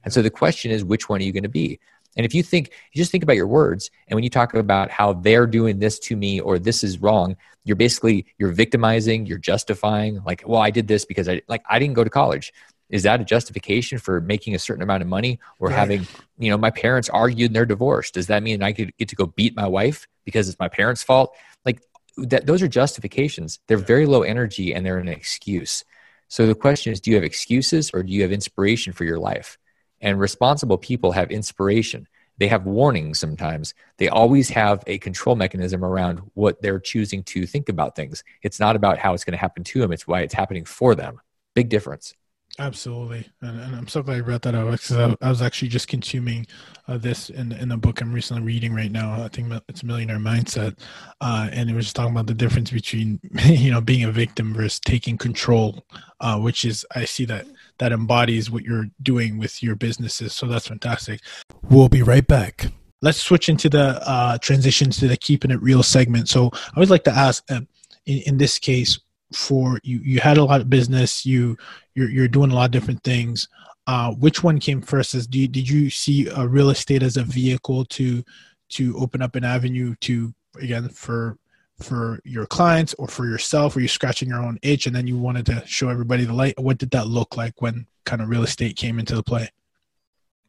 [0.04, 1.80] And so the question is, which one are you going to be?
[2.16, 4.90] And if you think, you just think about your words, and when you talk about
[4.90, 9.38] how they're doing this to me or this is wrong, you're basically you're victimizing, you're
[9.38, 10.22] justifying.
[10.24, 12.52] Like, well, I did this because I like I didn't go to college.
[12.88, 16.06] Is that a justification for making a certain amount of money or having,
[16.38, 18.14] you know, my parents argued and they're divorced?
[18.14, 21.02] Does that mean I could get to go beat my wife because it's my parents'
[21.02, 21.34] fault?
[21.64, 21.82] Like
[22.16, 23.58] that, those are justifications.
[23.66, 25.84] They're very low energy and they're an excuse.
[26.28, 29.18] So the question is, do you have excuses or do you have inspiration for your
[29.18, 29.58] life?
[30.00, 32.06] And responsible people have inspiration.
[32.38, 33.74] They have warnings sometimes.
[33.96, 38.22] They always have a control mechanism around what they're choosing to think about things.
[38.42, 40.94] It's not about how it's going to happen to them, it's why it's happening for
[40.94, 41.20] them.
[41.54, 42.14] Big difference.
[42.58, 45.68] Absolutely, and, and, I'm so glad you brought that up because I, I, was actually
[45.68, 46.46] just consuming
[46.88, 49.22] uh, this in in a book I'm recently reading right now.
[49.22, 50.78] I think it's Millionaire Mindset,
[51.20, 54.54] uh, and it was just talking about the difference between you know being a victim
[54.54, 55.84] versus taking control,
[56.20, 57.46] uh, which is I see that
[57.78, 60.34] that embodies what you're doing with your businesses.
[60.34, 61.20] So that's fantastic.
[61.68, 62.70] We'll be right back.
[63.02, 66.28] Let's switch into the uh, transition to the keeping it real segment.
[66.28, 67.60] So I always like to ask, uh,
[68.06, 68.98] in, in this case,
[69.32, 71.56] for you you had a lot of business you
[71.94, 73.48] you're, you're doing a lot of different things
[73.86, 77.22] uh, which one came first is you, did you see a real estate as a
[77.22, 78.22] vehicle to
[78.68, 81.36] to open up an avenue to again for
[81.80, 85.16] for your clients or for yourself or you scratching your own itch and then you
[85.16, 88.42] wanted to show everybody the light what did that look like when kind of real
[88.42, 89.50] estate came into the play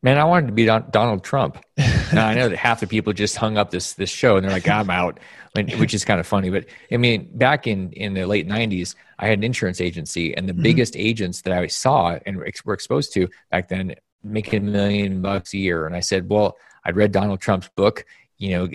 [0.03, 1.57] Man, I wanted to be Donald Trump.
[2.13, 4.51] now I know that half the people just hung up this this show and they're
[4.51, 5.19] like, "I'm out,"
[5.53, 6.51] which is kind of funny.
[6.51, 10.47] But I mean, back in in the late '90s, I had an insurance agency, and
[10.47, 10.61] the mm-hmm.
[10.61, 15.53] biggest agents that I saw and were exposed to back then making a million bucks
[15.55, 15.87] a year.
[15.87, 18.05] And I said, "Well, I'd read Donald Trump's book,
[18.37, 18.69] you know,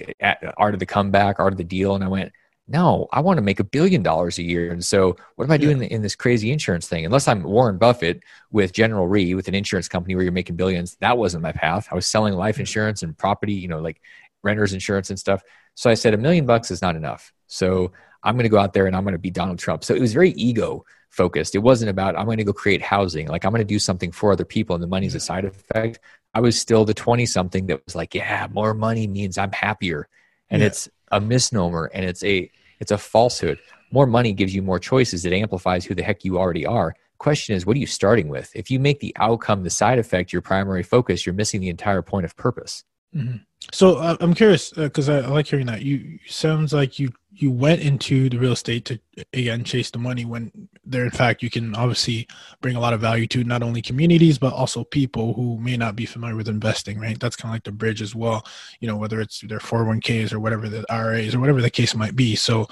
[0.57, 2.33] Art of the Comeback, Art of the Deal," and I went,
[2.73, 4.73] no, I want to make a billion dollars a year.
[4.73, 5.89] And so, what am I doing yeah.
[5.89, 7.05] in this crazy insurance thing?
[7.05, 10.97] Unless I'm Warren Buffett with General Re, with an insurance company where you're making billions,
[11.01, 11.89] that wasn't my path.
[11.93, 14.01] I was selling life insurance and property, you know, like
[14.43, 15.43] renters insurance and stuff.
[15.75, 17.33] So I said, a million bucks is not enough.
[17.47, 19.85] So I'm going to go out there and I'm going to be Donald Trump.
[19.85, 21.55] So it was very ego focused.
[21.55, 23.29] It wasn't about, I'm going to go create housing.
[23.29, 26.01] Like, I'm going to do something for other people and the money's a side effect.
[26.33, 30.09] I was still the 20 something that was like, yeah, more money means I'm happier.
[30.49, 30.69] And yeah.
[30.69, 32.51] it's, a misnomer and it's a
[32.83, 33.61] it's a falsehood.
[33.93, 35.25] More money gives you more choices.
[35.25, 36.95] It amplifies who the heck you already are.
[37.19, 38.51] Question is, what are you starting with?
[38.57, 42.03] If you make the outcome the side effect your primary focus, you're missing the entire
[42.03, 42.83] point of purpose.
[43.15, 43.37] Mm-hmm.
[43.71, 45.83] So uh, I'm curious because uh, I, I, like hearing that.
[45.83, 48.99] You sounds like you you went into the real estate to
[49.33, 50.51] again chase the money when
[50.93, 52.27] there in fact you can obviously
[52.61, 55.97] bring a lot of value to not only communities but also people who may not
[55.97, 56.99] be familiar with investing.
[56.99, 58.47] Right, that's kind of like the bridge as well.
[58.81, 62.15] You know, whether it's their 401ks or whatever the IRAs or whatever the case might
[62.15, 62.37] be.
[62.37, 62.69] So,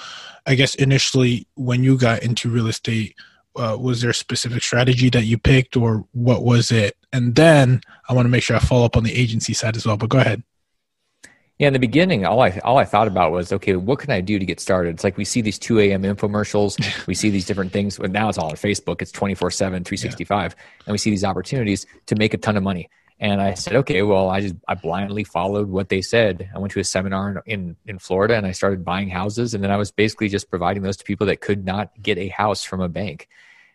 [0.46, 3.14] I guess initially when you got into real estate.
[3.56, 7.80] Uh, was there a specific strategy that you picked or what was it and then
[8.08, 10.08] i want to make sure i follow up on the agency side as well but
[10.08, 10.40] go ahead
[11.60, 14.22] yeah, in the beginning, all I all I thought about was, okay, what can I
[14.22, 14.94] do to get started?
[14.94, 16.04] It's like we see these 2 a.m.
[16.04, 17.98] infomercials, we see these different things.
[17.98, 19.02] But now it's all on Facebook.
[19.02, 20.56] It's 24 7, 365.
[20.56, 20.64] Yeah.
[20.86, 22.88] And we see these opportunities to make a ton of money.
[23.18, 26.48] And I said, okay, well, I just I blindly followed what they said.
[26.54, 29.52] I went to a seminar in, in Florida and I started buying houses.
[29.52, 32.28] And then I was basically just providing those to people that could not get a
[32.28, 33.28] house from a bank.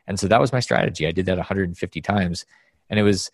[0.07, 1.05] And so that was my strategy.
[1.05, 2.47] I did that 150 times.
[2.89, 3.29] And it was,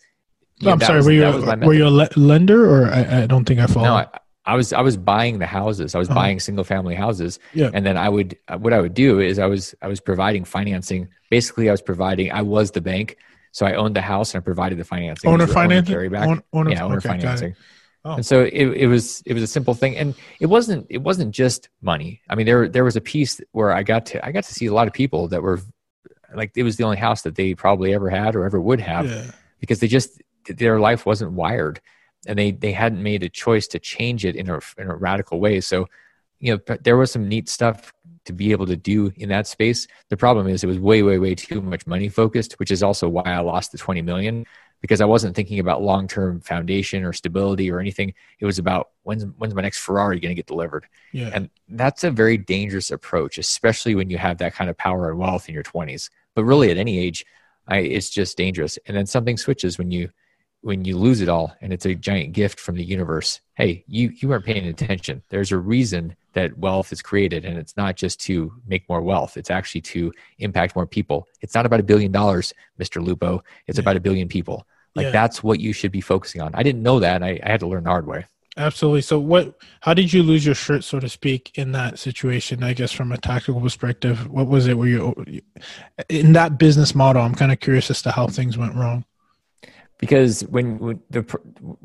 [0.61, 3.67] I'm sorry, was, were you, were you a lender or I, I don't think I
[3.67, 3.85] followed?
[3.85, 4.07] No, I,
[4.45, 5.93] I was I was buying the houses.
[5.93, 6.19] I was uh-huh.
[6.19, 7.39] buying single family houses.
[7.54, 7.69] Yeah.
[7.73, 11.10] And then I would what I would do is I was I was providing financing.
[11.30, 12.32] Basically, I was providing.
[12.32, 13.17] I was the bank,
[13.51, 15.30] so I owned the house and I provided the financing.
[15.30, 15.95] Owner financing.
[15.95, 17.56] Owner, Own, owner, yeah, owner okay, financing.
[18.04, 18.15] Oh.
[18.15, 21.36] And so it, it was it was a simple thing, and it wasn't it wasn't
[21.36, 22.21] just money.
[22.27, 24.65] I mean, there there was a piece where I got to I got to see
[24.65, 25.60] a lot of people that were
[26.34, 29.06] like it was the only house that they probably ever had or ever would have
[29.06, 29.32] yeah.
[29.60, 31.80] because they just their life wasn't wired
[32.27, 35.39] and they they hadn't made a choice to change it in a in a radical
[35.39, 35.62] way.
[35.62, 35.88] So,
[36.39, 37.93] you know, there was some neat stuff
[38.25, 39.88] to be able to do in that space.
[40.10, 43.10] The problem is it was way way way too much money focused, which is also
[43.10, 44.45] why I lost the 20 million
[44.81, 48.13] because I wasn't thinking about long term foundation or stability or anything.
[48.39, 50.88] It was about when's when's my next Ferrari going to get delivered.
[51.12, 51.29] Yeah.
[51.34, 55.19] And that's a very dangerous approach, especially when you have that kind of power and
[55.19, 56.10] wealth in your 20s.
[56.36, 57.25] But really, at any age,
[57.67, 58.77] I, it's just dangerous.
[58.88, 60.10] And then something switches when you
[60.62, 64.12] when you lose it all and it's a giant gift from the universe hey you
[64.19, 65.21] you weren't paying attention.
[65.30, 69.38] There's a reason that wealth is created and it's not just to make more wealth.
[69.38, 71.28] It's actually to impact more people.
[71.41, 73.43] It's not about a billion dollars mr lupo.
[73.67, 73.84] It's yeah.
[73.84, 74.65] about a billion people.
[74.95, 75.12] Like yeah.
[75.12, 76.56] that's what you should be focusing on.
[76.56, 77.21] I didn't know that.
[77.24, 78.26] I, I had to learn the hard way.
[78.58, 79.02] Absolutely.
[79.02, 82.74] So what how did you lose your shirt so to speak in that situation i
[82.74, 84.28] guess from a tactical perspective?
[84.28, 85.43] What was it where you
[86.10, 89.06] in that business model i'm kind of curious as to how things went wrong
[90.01, 91.23] because when, when, the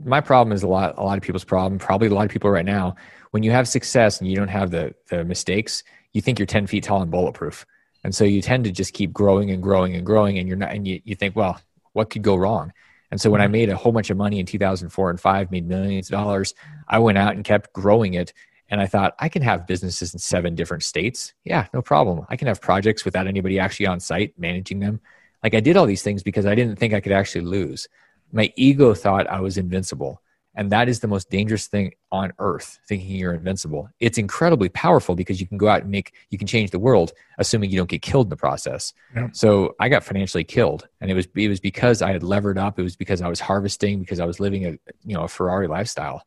[0.05, 2.51] my problem is a lot a lot of people's problem probably a lot of people
[2.51, 2.97] right now
[3.31, 5.85] when you have success and you don't have the the mistakes
[6.17, 7.67] you think you're 10 feet tall and bulletproof.
[8.03, 10.73] And so you tend to just keep growing and growing and growing and you're not
[10.73, 11.61] and you, you think well
[11.93, 12.73] what could go wrong?
[13.11, 13.53] And so when i mm-hmm.
[13.53, 16.55] made a whole bunch of money in 2004 and 5 made millions of dollars
[16.89, 18.33] i went out and kept growing it.
[18.71, 21.35] And i thought i can have businesses in seven different states.
[21.45, 22.25] Yeah no problem.
[22.31, 25.01] I can have projects without anybody actually on site managing them.
[25.43, 27.89] Like i did all these things because i didn't think i could actually lose
[28.33, 30.21] my ego thought I was invincible.
[30.59, 33.91] And that is the most dangerous thing on earth, thinking you're invincible.
[34.01, 37.13] It's incredibly powerful because you can go out and make, you can change the world,
[37.37, 38.95] assuming you don't get killed in the process.
[39.15, 39.29] Yeah.
[39.33, 40.89] So I got financially killed.
[41.03, 42.79] And it was, it was because I had levered up.
[42.79, 44.71] It was because I was harvesting, because I was living a,
[45.05, 46.23] you know, a Ferrari lifestyle.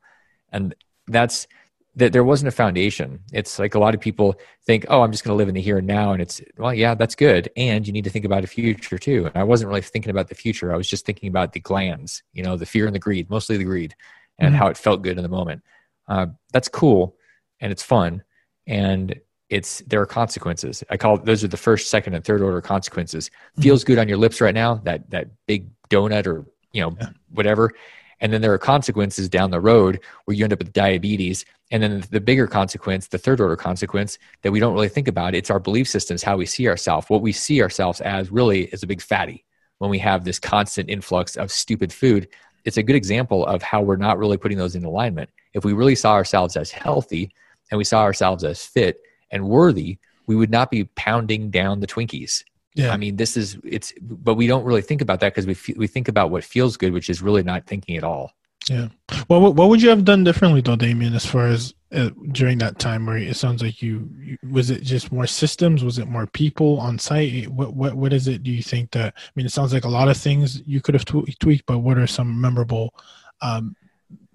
[0.51, 0.75] And
[1.07, 1.47] that's,
[1.95, 3.19] that there wasn't a foundation.
[3.33, 5.61] It's like a lot of people think, oh, I'm just going to live in the
[5.61, 6.13] here and now.
[6.13, 7.49] And it's, well, yeah, that's good.
[7.57, 9.25] And you need to think about a future too.
[9.25, 10.71] And I wasn't really thinking about the future.
[10.71, 13.57] I was just thinking about the glands, you know, the fear and the greed, mostly
[13.57, 13.95] the greed
[14.37, 14.57] and mm-hmm.
[14.57, 15.63] how it felt good in the moment.
[16.07, 17.15] Uh, that's cool
[17.59, 18.23] and it's fun
[18.67, 20.83] and it's there are consequences.
[20.89, 23.29] I call it, those are the first, second, and third order consequences.
[23.29, 23.61] Mm-hmm.
[23.63, 27.09] Feels good on your lips right now, that that big donut or you know yeah.
[27.31, 27.73] whatever,
[28.21, 31.45] and then there are consequences down the road where you end up with diabetes.
[31.71, 35.35] And then the bigger consequence, the third order consequence that we don't really think about,
[35.35, 37.09] it's our belief systems, how we see ourselves.
[37.09, 39.45] What we see ourselves as really is a big fatty
[39.77, 42.27] when we have this constant influx of stupid food
[42.65, 45.29] it's a good example of how we're not really putting those in alignment.
[45.53, 47.31] If we really saw ourselves as healthy
[47.71, 49.01] and we saw ourselves as fit
[49.31, 52.43] and worthy, we would not be pounding down the Twinkies.
[52.75, 52.91] Yeah.
[52.91, 55.87] I mean, this is it's, but we don't really think about that because we we
[55.87, 58.33] think about what feels good, which is really not thinking at all.
[58.69, 58.89] Yeah.
[59.27, 62.77] Well, what, would you have done differently, though, Damion, as far as uh, during that
[62.77, 65.83] time where it sounds like you, you, was it just more systems?
[65.83, 67.47] Was it more people on site?
[67.47, 68.43] What what what is it?
[68.43, 69.13] Do you think that?
[69.17, 71.97] I mean, it sounds like a lot of things you could have tweaked, but what
[71.97, 72.93] are some memorable
[73.41, 73.75] um,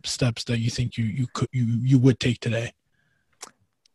[0.03, 2.73] steps that you think you you could you you would take today?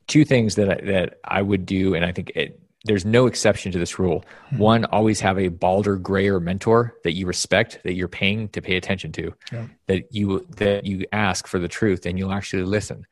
[0.07, 3.71] Two things that I, that I would do, and I think it there's no exception
[3.73, 4.23] to this rule.
[4.47, 4.57] Mm-hmm.
[4.57, 8.77] One, always have a balder, grayer mentor that you respect, that you're paying to pay
[8.77, 9.65] attention to, yeah.
[9.87, 13.05] that you that you ask for the truth, and you'll actually listen.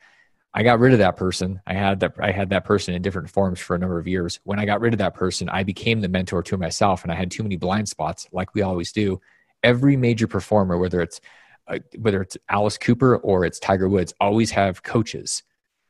[0.53, 1.61] I got rid of that person.
[1.67, 4.39] I had that I had that person in different forms for a number of years.
[4.43, 7.15] When I got rid of that person, I became the mentor to myself, and I
[7.15, 9.19] had too many blind spots, like we always do.
[9.63, 11.19] Every major performer, whether it's
[11.67, 15.43] uh, whether it's Alice Cooper or it's Tiger Woods, always have coaches.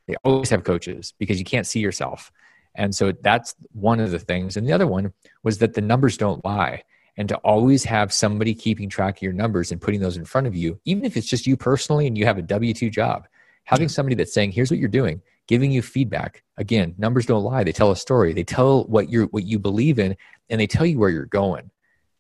[0.08, 2.32] They always have coaches because you can't see yourself.
[2.78, 4.56] And so that's one of the things.
[4.56, 5.12] And the other one
[5.44, 6.84] was that the numbers don't lie.
[7.18, 10.46] And to always have somebody keeping track of your numbers and putting those in front
[10.46, 13.28] of you, even if it's just you personally and you have a W 2 job,
[13.64, 16.44] having somebody that's saying, here's what you're doing, giving you feedback.
[16.58, 17.64] Again, numbers don't lie.
[17.64, 18.34] They tell a story.
[18.34, 20.16] They tell what you're what you believe in
[20.48, 21.72] and they tell you where you're going.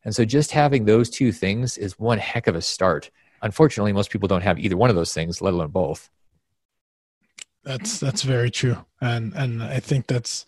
[0.04, 3.12] And so just having those two things is one heck of a start.
[3.44, 6.10] Unfortunately, most people don't have either one of those things, let alone both.
[7.68, 10.46] That's that's very true, and and I think that's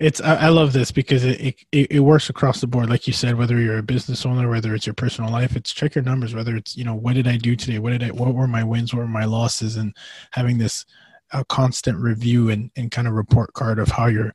[0.00, 3.12] it's I, I love this because it, it it works across the board, like you
[3.12, 3.36] said.
[3.36, 6.34] Whether you're a business owner, whether it's your personal life, it's check your numbers.
[6.34, 8.64] Whether it's you know what did I do today, what did I, what were my
[8.64, 9.94] wins, what were my losses, and
[10.32, 10.84] having this
[11.32, 14.32] a constant review and, and kind of report card of how you're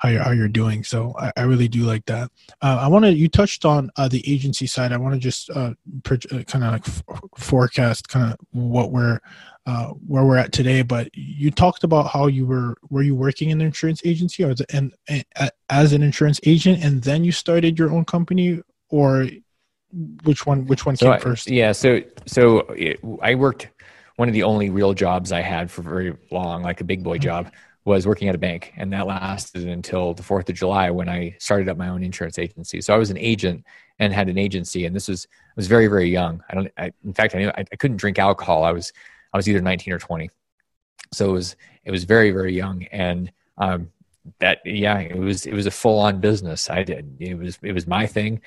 [0.00, 0.82] how you're, how you're doing.
[0.82, 2.30] So I, I really do like that.
[2.62, 4.92] Uh, I want to, you touched on uh, the agency side.
[4.92, 5.74] I want to just uh,
[6.10, 7.02] uh kind of like f-
[7.36, 9.20] forecast kind of what we're,
[9.66, 10.82] uh, where we're at today.
[10.82, 14.54] But you talked about how you were, were you working in an insurance agency or
[14.72, 15.24] and, and
[15.68, 19.28] as an insurance agent and then you started your own company or
[20.24, 21.50] which one, which one came first?
[21.50, 21.72] Yeah.
[21.72, 23.68] So, so it, I worked,
[24.16, 27.16] one of the only real jobs I had for very long, like a big boy
[27.16, 27.24] mm-hmm.
[27.24, 27.52] job
[27.84, 31.34] was working at a bank and that lasted until the 4th of july when i
[31.38, 33.64] started up my own insurance agency so i was an agent
[33.98, 36.92] and had an agency and this was I was very very young i don't I,
[37.04, 38.92] in fact I, knew, I, I couldn't drink alcohol i was
[39.32, 40.30] i was either 19 or 20
[41.12, 42.84] so it was it was very very young.
[42.84, 43.90] And um,
[44.38, 46.70] that yeah it was it was a full on business.
[46.70, 48.40] I did it was it was my thing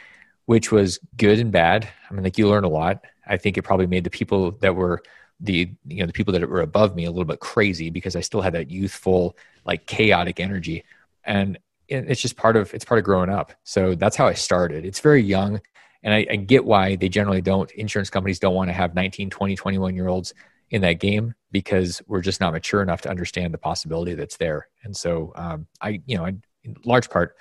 [0.46, 1.88] which was good and bad.
[2.10, 3.04] I mean like you learn a lot.
[3.28, 5.02] I think it probably made the people that were
[5.40, 8.22] the you know the people that were above me a little bit crazy because I
[8.22, 10.84] still had that youthful like chaotic energy.
[11.26, 13.54] And it's just part of it's part of growing up.
[13.64, 14.86] So that's how I started.
[14.86, 15.62] It's very young.
[16.02, 19.30] And I, I get why they generally don't insurance companies don't want to have 19
[19.30, 20.34] 20 21 year olds
[20.74, 24.68] in that game because we're just not mature enough to understand the possibility that's there
[24.84, 26.34] and so um, I you know I,
[26.64, 27.38] in large part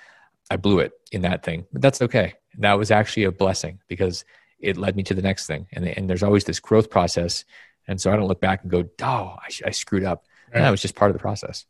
[0.49, 4.23] I blew it in that thing but that's okay that was actually a blessing because
[4.59, 7.43] it led me to the next thing and, and there's always this growth process
[7.87, 10.25] and so I don't look back and go, oh, I, I screwed up.
[10.53, 10.61] Right.
[10.61, 11.65] That was just part of the process.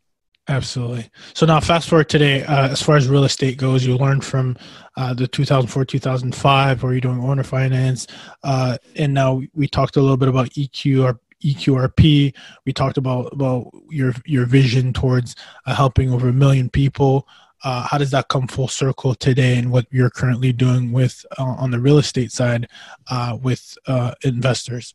[0.46, 1.08] Absolutely.
[1.32, 4.58] So now, fast forward today, uh, as far as real estate goes, you learned from
[4.96, 8.06] uh, the 2004 2005, where you're doing owner finance.
[8.42, 12.34] Uh, and now we talked a little bit about EQ or EQRP.
[12.64, 17.28] We talked about, about your, your vision towards uh, helping over a million people.
[17.62, 21.44] Uh, how does that come full circle today and what you're currently doing with uh,
[21.44, 22.68] on the real estate side
[23.42, 23.76] with
[24.22, 24.94] investors?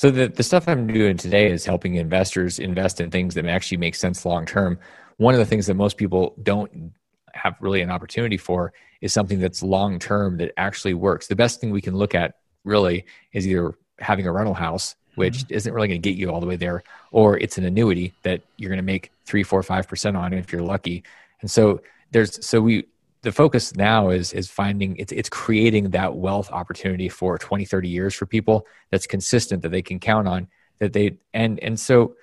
[0.00, 3.76] So the, the stuff I'm doing today is helping investors invest in things that actually
[3.76, 4.78] make sense long term.
[5.18, 6.94] One of the things that most people don't
[7.34, 8.72] have really an opportunity for
[9.02, 11.26] is something that's long term that actually works.
[11.26, 15.38] The best thing we can look at really is either having a rental house which
[15.38, 15.54] mm-hmm.
[15.54, 18.42] isn't really going to get you all the way there, or it's an annuity that
[18.56, 21.02] you're going to make three, four, five percent on if you're lucky.
[21.40, 22.86] And so there's so we
[23.22, 27.88] the focus now is is finding it's it's creating that wealth opportunity for 20 30
[27.88, 32.14] years for people that's consistent that they can count on that they and and so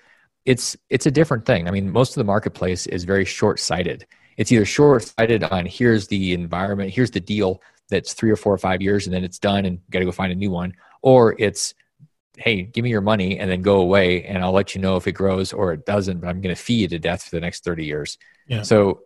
[0.45, 4.05] it's it's a different thing i mean most of the marketplace is very short-sighted
[4.37, 8.57] it's either short-sighted on here's the environment here's the deal that's three or four or
[8.57, 11.35] five years and then it's done and got to go find a new one or
[11.37, 11.73] it's
[12.37, 15.07] hey give me your money and then go away and i'll let you know if
[15.07, 17.41] it grows or it doesn't but i'm going to fee you to death for the
[17.41, 18.61] next 30 years yeah.
[18.61, 19.01] so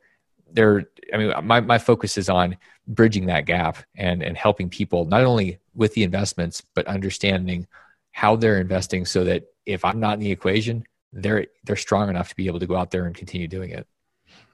[0.51, 5.05] there i mean my, my focus is on bridging that gap and and helping people
[5.05, 7.67] not only with the investments but understanding
[8.11, 12.29] how they're investing so that if i'm not in the equation they're they're strong enough
[12.29, 13.87] to be able to go out there and continue doing it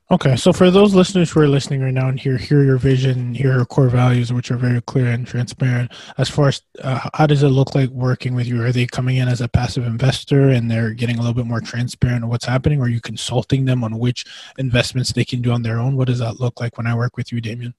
[0.10, 3.34] Okay, so for those listeners who are listening right now and hear hear your vision,
[3.34, 7.28] hear your core values, which are very clear and transparent, as far as uh, how
[7.28, 8.64] does it look like working with you?
[8.64, 11.60] Are they coming in as a passive investor and they're getting a little bit more
[11.60, 12.80] transparent on what's happening?
[12.80, 14.26] Or are you consulting them on which
[14.58, 15.98] investments they can do on their own?
[15.98, 17.74] What does that look like when I work with you, Damion?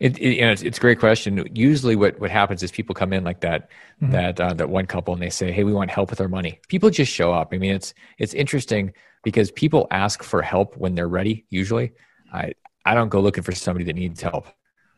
[0.00, 1.48] It, it, you know, it's, it's, a great question.
[1.54, 3.68] Usually, what, what happens is people come in like that,
[4.02, 4.10] mm-hmm.
[4.10, 6.58] that uh, that one couple, and they say, "Hey, we want help with our money."
[6.66, 7.50] People just show up.
[7.52, 11.44] I mean, it's it's interesting because people ask for help when they're ready.
[11.50, 11.92] Usually,
[12.32, 12.54] I
[12.84, 14.46] I don't go looking for somebody that needs help.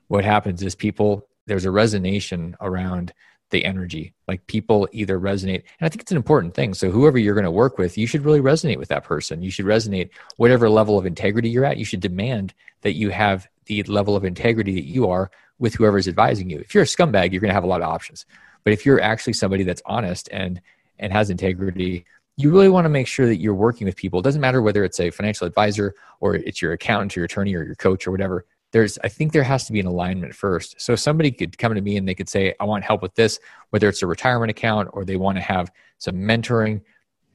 [0.09, 3.13] What happens is people there's a resonation around
[3.51, 4.15] the energy.
[4.27, 6.75] Like people either resonate, and I think it's an important thing.
[6.75, 9.43] So whoever you're going to work with, you should really resonate with that person.
[9.43, 11.77] You should resonate whatever level of integrity you're at.
[11.77, 16.09] You should demand that you have the level of integrity that you are with whoever's
[16.09, 16.59] advising you.
[16.59, 18.27] If you're a scumbag, you're going to have a lot of options.
[18.65, 20.61] But if you're actually somebody that's honest and
[20.99, 22.05] and has integrity,
[22.37, 24.19] you really want to make sure that you're working with people.
[24.21, 27.55] It doesn't matter whether it's a financial advisor or it's your accountant or your attorney
[27.55, 28.45] or your coach or whatever.
[28.73, 30.81] There's, I think there has to be an alignment first.
[30.81, 33.39] So somebody could come to me and they could say, I want help with this,
[33.71, 36.81] whether it's a retirement account or they want to have some mentoring.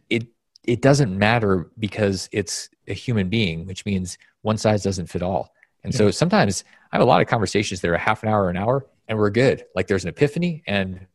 [0.10, 0.28] It,
[0.66, 5.54] it doesn't matter because it's a human being, which means one size doesn't fit all.
[5.86, 5.98] And yeah.
[5.98, 8.86] so sometimes I have a lot of conversations that are half an hour, an hour,
[9.08, 9.66] and we're good.
[9.76, 11.08] Like there's an epiphany and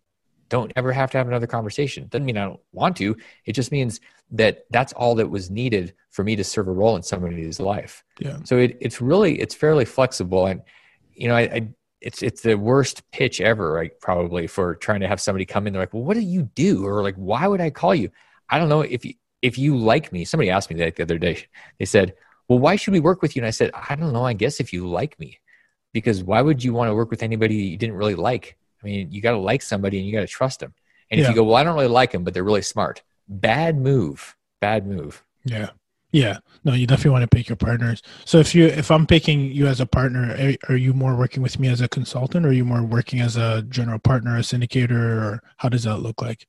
[0.55, 2.07] don't ever have to have another conversation.
[2.07, 3.17] Doesn't mean I don't want to.
[3.45, 6.95] It just means that that's all that was needed for me to serve a role
[6.95, 8.05] in somebody's life.
[8.21, 8.39] Yeah.
[8.45, 10.63] So it, it's really it's fairly flexible, and
[11.13, 11.69] you know, I, I
[12.01, 13.99] it's it's the worst pitch ever, right?
[14.01, 15.73] Probably for trying to have somebody come in.
[15.73, 18.11] They're like, "Well, what do you do?" Or like, "Why would I call you?"
[18.49, 20.25] I don't know if you if you like me.
[20.25, 21.47] Somebody asked me that the other day.
[21.81, 22.15] They said,
[22.49, 24.25] "Well, why should we work with you?" And I said, "I don't know.
[24.25, 25.41] I guess if you like me,
[25.93, 29.11] because why would you want to work with anybody you didn't really like?" I mean,
[29.11, 30.75] you got to like somebody and you got to trust them.
[31.11, 31.25] And yeah.
[31.25, 33.03] if you go, well, I don't really like them, but they're really smart.
[33.29, 34.37] Bad move.
[34.61, 35.25] Bad move.
[35.45, 35.71] Yeah.
[36.13, 36.39] Yeah.
[36.65, 38.03] No, you definitely want to pick your partners.
[38.25, 41.59] So if you if I'm picking you as a partner, are you more working with
[41.59, 44.93] me as a consultant or are you more working as a general partner, a syndicator,
[44.93, 46.47] or how does that look like?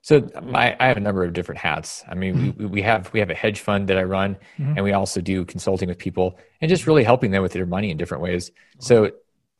[0.00, 2.02] So I, I have a number of different hats.
[2.08, 2.62] I mean, mm-hmm.
[2.62, 4.72] we, we have we have a hedge fund that I run, mm-hmm.
[4.76, 7.90] and we also do consulting with people and just really helping them with their money
[7.90, 8.50] in different ways.
[8.80, 9.12] So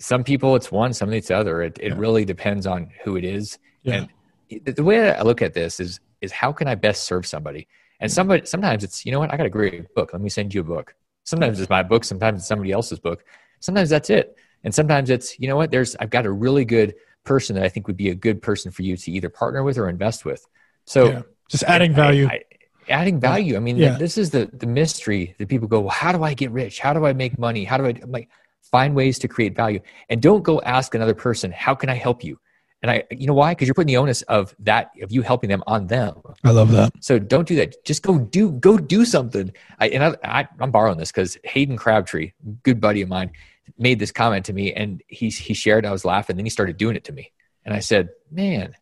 [0.03, 1.63] some people it's one, some it's the other.
[1.63, 1.95] It, it yeah.
[1.97, 3.59] really depends on who it is.
[3.83, 4.07] Yeah.
[4.51, 7.69] And the way I look at this is is how can I best serve somebody?
[8.01, 10.13] And somebody sometimes it's you know what I got a great book.
[10.13, 10.95] Let me send you a book.
[11.25, 12.05] Sometimes it's my book.
[12.05, 13.25] Sometimes it's somebody else's book.
[13.61, 14.37] Sometimes that's it.
[14.65, 17.69] And sometimes it's you know what there's I've got a really good person that I
[17.69, 20.45] think would be a good person for you to either partner with or invest with.
[20.85, 21.23] So yeah.
[21.49, 22.27] just adding value.
[22.27, 22.43] I,
[22.89, 23.55] I, adding value.
[23.55, 23.97] I mean, yeah.
[23.97, 26.81] this is the the mystery that people go, well, how do I get rich?
[26.81, 27.63] How do I make money?
[27.63, 28.29] How do I I'm like
[28.63, 29.81] find ways to create value.
[30.09, 32.39] And don't go ask another person how can i help you?
[32.81, 33.53] And i you know why?
[33.53, 36.21] Because you're putting the onus of that of you helping them on them.
[36.43, 36.93] I love that.
[37.01, 37.85] So don't do that.
[37.85, 39.53] Just go do go do something.
[39.79, 43.31] I, and I, I, i'm borrowing this because hayden crabtree good buddy of mine
[43.79, 46.37] made this comment to me and he, he shared i was laughing.
[46.37, 47.33] Then he started doing it to me.
[47.65, 48.75] And i said man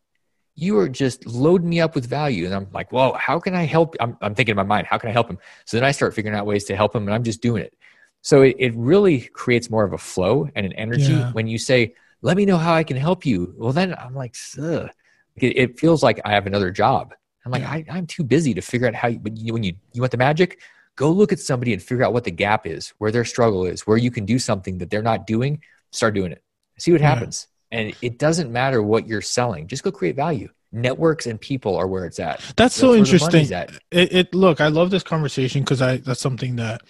[0.56, 2.44] you are just loading me up with value.
[2.46, 3.96] And i'm like well, how can i help?
[3.98, 5.38] I'm, I'm thinking in my mind how can i help him?
[5.64, 7.74] So then i start figuring out ways to help him and i'm just doing it
[8.22, 11.32] so it, it really creates more of a flow and an energy yeah.
[11.32, 13.54] when you say, let me know how I can help you.
[13.56, 14.90] Well, then I'm like, Ugh.
[15.36, 17.14] It, it feels like I have another job.
[17.44, 17.94] I'm like, yeah.
[17.94, 20.60] I, am too busy to figure out how you, when you, you want the magic,
[20.96, 23.86] go look at somebody and figure out what the gap is, where their struggle is,
[23.86, 26.42] where you can do something that they're not doing, start doing it.
[26.78, 27.46] See what happens.
[27.70, 29.66] And it doesn't matter what you're selling.
[29.68, 32.38] Just go create value networks and people are where it's at.
[32.38, 33.50] That's, that's so interesting.
[33.90, 36.82] It, it, look, I love this conversation because I that's something that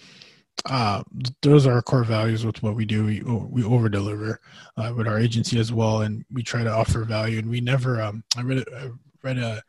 [0.65, 1.03] uh,
[1.41, 3.05] those are our core values with what we do.
[3.05, 4.39] We we over deliver
[4.77, 7.39] uh, with our agency as well, and we try to offer value.
[7.39, 8.01] And we never.
[8.01, 8.63] Um, I read
[9.23, 9.63] read a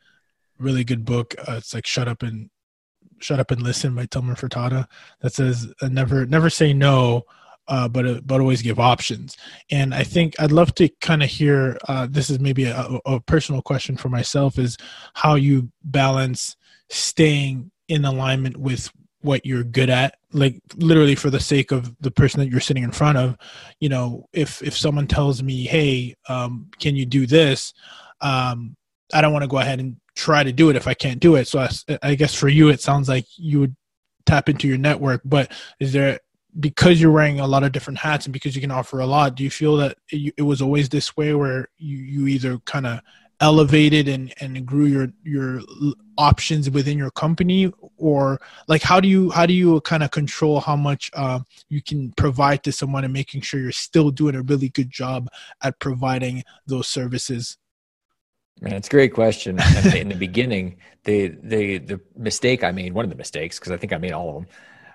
[0.59, 1.35] really good book.
[1.39, 2.51] Uh, it's like Shut Up and
[3.20, 4.87] Shut Up and Listen by Tilman Fertitta
[5.20, 7.24] that says uh, never never say no
[7.68, 9.37] uh, but uh, but always give options.
[9.70, 11.78] And I think I'd love to kind of hear.
[11.89, 14.76] Uh, this is maybe a, a personal question for myself: is
[15.14, 16.57] how you balance
[16.91, 18.91] staying in alignment with
[19.23, 22.83] what you're good at like literally for the sake of the person that you're sitting
[22.83, 23.37] in front of
[23.81, 27.73] you know if if someone tells me hey um, can you do this?
[28.20, 28.77] Um,
[29.12, 31.37] i don't want to go ahead and try to do it if i can't do
[31.37, 31.49] it.
[31.49, 33.77] So I, I guess for you it sounds like you would
[34.27, 36.20] tap into your network but is there
[36.61, 39.35] because you're wearing a lot of different hats and because you can offer a lot
[39.35, 42.87] do you feel that it, it was always this way where you, you either kind
[42.87, 43.01] of
[43.43, 45.61] elevated and and grew your your
[46.16, 50.61] options within your company or like how do you how do you kind of control
[50.61, 54.43] how much uh, you can provide to someone and making sure you're still doing a
[54.43, 55.28] really good job
[55.62, 57.59] at providing those services
[58.61, 59.59] Man, it's a great question.
[59.93, 63.76] in the beginning, the the the mistake I made, one of the mistakes, because I
[63.76, 64.47] think I made all of them,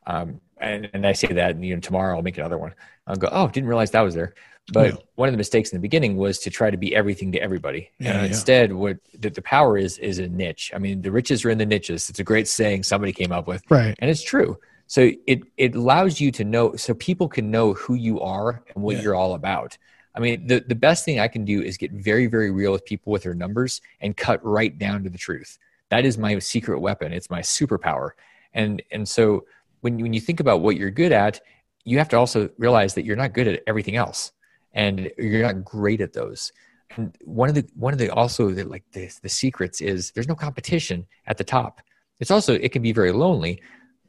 [0.06, 2.74] um, and and I say that, and you know, tomorrow I'll make another one.
[3.08, 4.36] I'll go, oh, didn't realize that was there.
[4.74, 5.00] But yeah.
[5.16, 7.90] one of the mistakes in the beginning was to try to be everything to everybody.
[8.00, 8.28] Yeah, and yeah.
[8.28, 10.72] instead, what the, the power is is a niche.
[10.76, 12.10] I mean, the riches are in the niches.
[12.10, 13.96] It's a great saying somebody came up with, right?
[14.00, 14.58] And it's true.
[14.88, 18.84] So it it allows you to know, so people can know who you are and
[18.84, 19.78] what you're all about.
[20.16, 22.86] I mean, the, the best thing I can do is get very, very real with
[22.86, 25.60] people with their numbers and cut right down to the truth.
[25.90, 27.14] That is my secret weapon.
[27.14, 28.12] It's my superpower.
[28.54, 29.46] And and so
[29.82, 31.40] when when you think about what you're good at,
[31.86, 34.34] you have to also realize that you're not good at everything else
[34.78, 36.54] and you're not great at those.
[36.96, 40.28] And one of the one of the also the, like the, the secrets is there's
[40.28, 41.82] no competition at the top.
[42.20, 43.62] It's also it can be very lonely.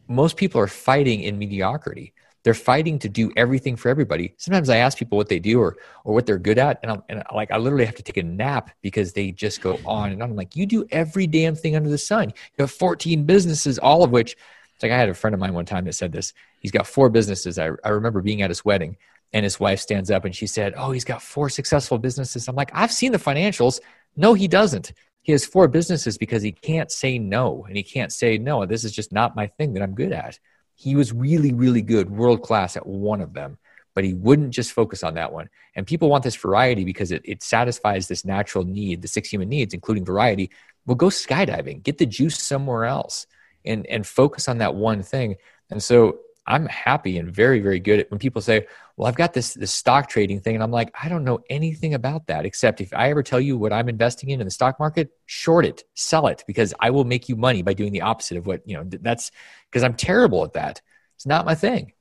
[0.07, 2.13] Most people are fighting in mediocrity.
[2.45, 4.35] They're fighting to do everything for everybody.
[4.37, 7.03] Sometimes i ask people what they do or or what they're good at and i'm
[7.09, 10.23] and like i literally have to take a nap because they just go on and
[10.23, 12.29] i'm like you do every damn thing under the sun.
[12.29, 14.37] You have 14 businesses all of which
[14.75, 16.33] it's like i had a friend of mine one time that said this.
[16.61, 17.59] He's got four businesses.
[17.59, 18.97] I, I remember being at his wedding
[19.33, 22.49] and his wife stands up and she said, Oh, he's got four successful businesses.
[22.49, 23.81] I'm like, I've seen the financials.
[24.17, 24.93] No, he doesn't.
[25.23, 27.65] He has four businesses because he can't say no.
[27.67, 30.39] And he can't say, No, this is just not my thing that I'm good at.
[30.75, 33.59] He was really, really good, world class at one of them,
[33.95, 35.51] but he wouldn't just focus on that one.
[35.75, 39.49] And people want this variety because it, it satisfies this natural need, the six human
[39.49, 40.51] needs, including variety.
[40.87, 43.27] Well, go skydiving, get the juice somewhere else
[43.65, 45.37] and, and focus on that one thing.
[45.71, 49.35] And so I'm happy and very, very good at when people say, Well, I've got
[49.35, 50.57] this this stock trading thing.
[50.57, 53.59] And I'm like, I don't know anything about that except if I ever tell you
[53.59, 57.05] what I'm investing in in the stock market, short it, sell it, because I will
[57.05, 59.31] make you money by doing the opposite of what, you know, that's
[59.71, 60.81] because I'm terrible at that.
[61.17, 61.93] It's not my thing.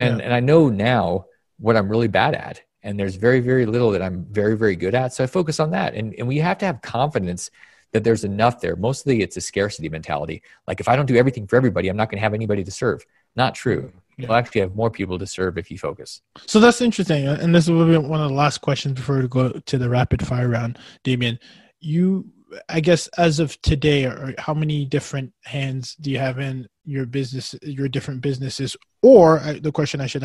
[0.00, 0.24] And yeah.
[0.24, 1.26] and I know now
[1.58, 2.62] what I'm really bad at.
[2.84, 5.12] And there's very, very little that I'm very, very good at.
[5.12, 5.94] So I focus on that.
[5.94, 7.50] And and we have to have confidence
[7.92, 8.76] that there's enough there.
[8.76, 10.42] Mostly it's a scarcity mentality.
[10.66, 12.70] Like if I don't do everything for everybody, I'm not going to have anybody to
[12.70, 13.04] serve.
[13.38, 13.92] Not true.
[14.16, 16.22] You'll actually have more people to serve if you focus.
[16.46, 17.28] So that's interesting.
[17.28, 20.26] And this will be one of the last questions before we go to the rapid
[20.26, 21.38] fire round, Damion.
[21.78, 22.26] You,
[22.68, 27.06] I guess, as of today, or how many different hands do you have in your
[27.06, 28.76] business, your different businesses?
[29.02, 30.24] Or uh, the question I should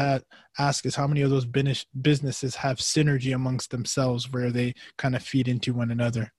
[0.58, 5.22] ask is how many of those businesses have synergy amongst themselves where they kind of
[5.22, 6.34] feed into one another?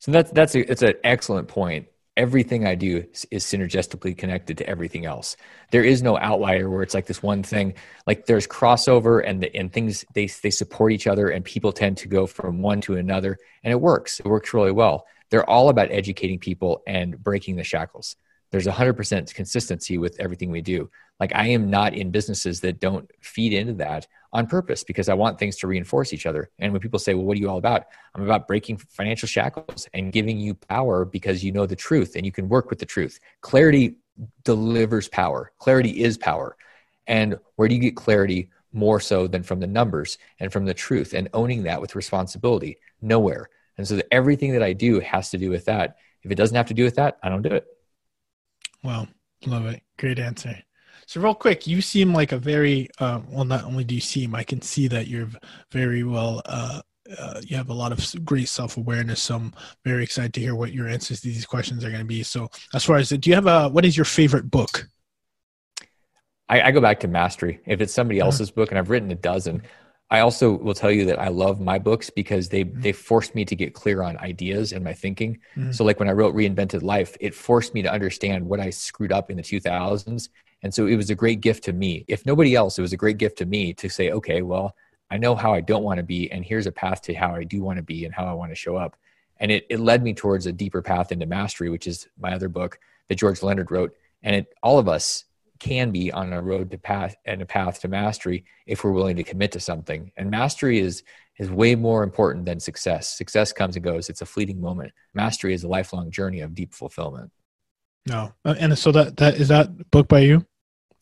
[0.00, 1.86] So that's that's a, it's an excellent point
[2.20, 5.36] everything I do is, is, synergistically connected to everything else.
[5.70, 7.74] There is no outlier where it's like this one thing.
[8.06, 11.96] Like there's crossover and the, and things they they support each other and people tend
[11.98, 14.20] to go from one to another and it works.
[14.20, 15.06] It works really well.
[15.30, 18.16] They're all about educating people and breaking the shackles
[18.50, 20.90] there's 100% consistency with everything we do.
[21.20, 25.14] Like I am not in businesses that don't feed into that on purpose because I
[25.14, 26.50] want things to reinforce each other.
[26.58, 27.86] And when people say, well, what are you all about?
[28.14, 32.24] I'm about breaking financial shackles and giving you power because you know the truth and
[32.24, 33.20] you can work with the truth.
[33.42, 33.96] Clarity
[34.44, 35.52] delivers power.
[35.58, 36.56] Clarity is power.
[37.06, 40.74] And where do you get clarity more so than from the numbers and from the
[40.74, 42.78] truth and owning that with responsibility?
[43.02, 43.50] Nowhere.
[43.76, 45.96] And so that everything that I do has to do with that.
[46.22, 47.66] If it doesn't have to do with that, I don't do it.
[48.84, 49.08] Well,
[49.46, 49.82] love it.
[49.98, 50.62] Great answer.
[51.10, 53.44] So, real quick, you seem like a very uh, well.
[53.44, 55.26] Not only do you seem, I can see that you're
[55.72, 56.40] very well.
[56.46, 56.82] Uh,
[57.18, 59.20] uh, you have a lot of great self awareness.
[59.20, 59.52] So I'm
[59.84, 62.22] very excited to hear what your answers to these questions are going to be.
[62.22, 64.86] So, as far as do you have a what is your favorite book?
[66.48, 67.58] I, I go back to mastery.
[67.66, 68.26] If it's somebody uh-huh.
[68.26, 69.64] else's book, and I've written a dozen,
[70.10, 72.82] I also will tell you that I love my books because they mm-hmm.
[72.82, 75.40] they forced me to get clear on ideas and my thinking.
[75.56, 75.72] Mm-hmm.
[75.72, 79.10] So like when I wrote Reinvented Life, it forced me to understand what I screwed
[79.10, 80.28] up in the 2000s.
[80.62, 82.04] And so it was a great gift to me.
[82.06, 84.74] If nobody else, it was a great gift to me to say, okay, well,
[85.10, 87.44] I know how I don't want to be and here's a path to how I
[87.44, 88.96] do want to be and how I want to show up.
[89.38, 92.48] And it, it led me towards a deeper path into mastery, which is my other
[92.48, 93.96] book that George Leonard wrote.
[94.22, 95.24] And it all of us
[95.58, 99.16] can be on a road to path and a path to mastery if we're willing
[99.16, 100.10] to commit to something.
[100.16, 101.02] And mastery is
[101.38, 103.16] is way more important than success.
[103.16, 104.92] Success comes and goes; it's a fleeting moment.
[105.14, 107.30] Mastery is a lifelong journey of deep fulfillment.
[108.06, 110.46] No, uh, and so that that is that book by you.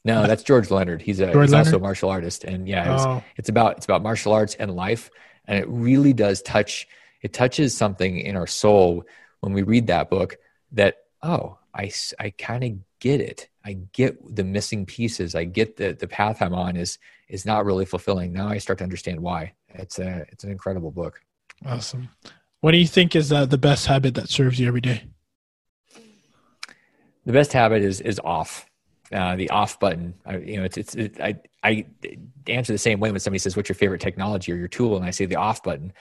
[0.05, 1.03] No, that's George Leonard.
[1.03, 3.24] He's a he's also a martial artist, and yeah, it's, oh.
[3.36, 5.11] it's about it's about martial arts and life,
[5.46, 6.86] and it really does touch.
[7.20, 9.05] It touches something in our soul
[9.40, 10.38] when we read that book.
[10.72, 13.49] That oh, I I kind of get it.
[13.64, 15.34] I get the missing pieces.
[15.34, 18.32] I get the the path I'm on is is not really fulfilling.
[18.32, 19.53] Now I start to understand why.
[19.68, 21.20] It's a it's an incredible book.
[21.66, 22.09] Awesome.
[22.61, 25.05] What do you think is uh, the best habit that serves you every day?
[27.26, 28.67] The best habit is is off.
[29.12, 30.14] Uh, the off button.
[30.26, 31.86] I, you know, it's it's it, I I
[32.46, 35.04] answer the same way when somebody says, "What's your favorite technology or your tool?" and
[35.04, 35.92] I say the off button.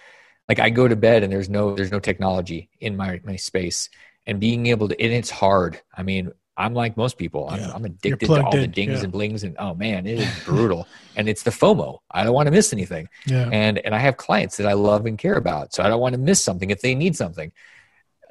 [0.49, 3.89] Like I go to bed and there's no there's no technology in my my space,
[4.25, 5.81] and being able to and it's hard.
[5.95, 7.47] I mean, I'm like most people.
[7.49, 7.71] I'm, yeah.
[7.73, 8.61] I'm addicted to all in.
[8.61, 9.03] the dings yeah.
[9.03, 10.87] and blings, and oh man, it is brutal.
[11.15, 11.99] and it's the FOMO.
[12.09, 13.07] I don't want to miss anything.
[13.25, 13.49] Yeah.
[13.51, 16.13] And and I have clients that I love and care about, so I don't want
[16.13, 17.51] to miss something if they need something.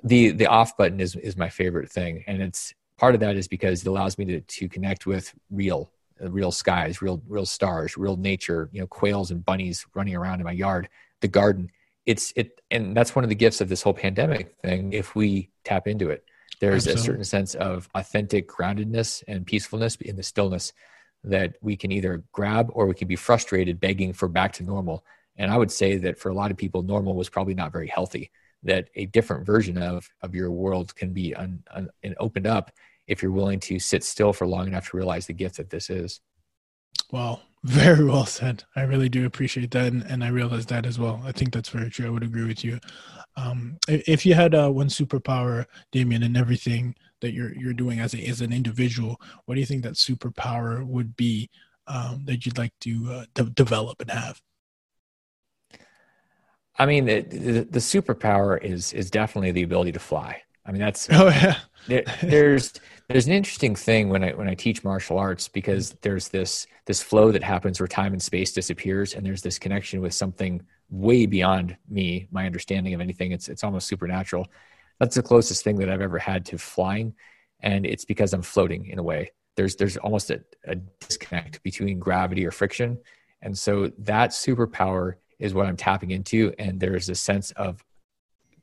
[0.03, 3.49] The the off button is is my favorite thing, and it's part of that is
[3.49, 5.91] because it allows me to to connect with real
[6.23, 8.69] uh, real skies, real real stars, real nature.
[8.73, 10.89] You know, quails and bunnies running around in my yard,
[11.21, 11.71] the garden.
[12.05, 14.93] It's it, and that's one of the gifts of this whole pandemic thing.
[14.93, 16.25] If we tap into it
[16.61, 17.01] there's Absolutely.
[17.01, 20.73] a certain sense of authentic groundedness and peacefulness in the stillness
[21.25, 25.05] that we can either grab or we can be frustrated begging for back to normal.
[25.37, 27.89] And I would say that for a lot of people, normal was probably not very
[27.89, 28.31] healthy.
[28.67, 32.71] That a different version of of your world can be un, un, and opened up
[33.07, 35.91] if you're willing to sit still for long enough to realize the gift that this
[35.91, 36.21] is.
[37.11, 38.65] Well, very well said.
[38.75, 41.21] I really do appreciate that, and, and I realize that as well.
[41.25, 42.07] I think that's very true.
[42.07, 42.79] I would agree with you.
[43.37, 48.15] Um, if you had uh, one superpower, Damion, and everything that you're you're doing as
[48.15, 51.51] a as an individual, what do you think that superpower would be
[51.87, 54.41] um, that you'd like to uh, de- develop and have?
[56.79, 60.43] I mean, the, the, the superpower is is definitely the ability to fly.
[60.67, 61.59] I mean, that's oh yeah.
[61.87, 62.73] there, there's
[63.09, 67.03] there's an interesting thing when I when I teach martial arts because there's this this
[67.03, 71.27] flow that happens where time and space disappears, and there's this connection with something way
[71.27, 73.33] beyond me, my understanding of anything.
[73.33, 74.47] It's it's almost supernatural.
[74.99, 77.15] That's the closest thing that I've ever had to flying,
[77.61, 79.31] and it's because I'm floating in a way.
[79.57, 82.99] There's there's almost a, a disconnect between gravity or friction,
[83.41, 87.85] and so that superpower is what I'm tapping into, and there's a sense of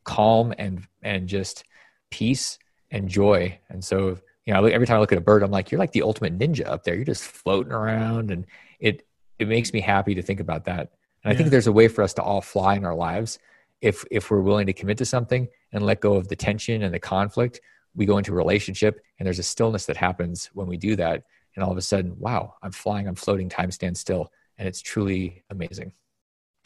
[0.04, 1.64] calm and and just
[2.10, 2.60] peace
[2.92, 3.60] and joy.
[3.70, 5.94] And so you know, every time I look at a bird, I'm like, you're like
[5.94, 6.96] the ultimate ninja up there.
[6.96, 8.46] You're just floating around, and
[8.80, 9.06] it
[9.40, 10.92] it makes me happy to think about that.
[11.24, 13.40] And I think there's a way for us to all fly in our lives
[13.82, 16.94] if if we're willing to commit to something and let go of the tension and
[16.94, 17.62] the conflict.
[17.96, 21.24] We go into a relationship and there's a stillness that happens when we do that.
[21.56, 24.32] And all of a sudden, wow, I'm flying, I'm floating, time stands still.
[24.58, 25.94] And it's truly amazing.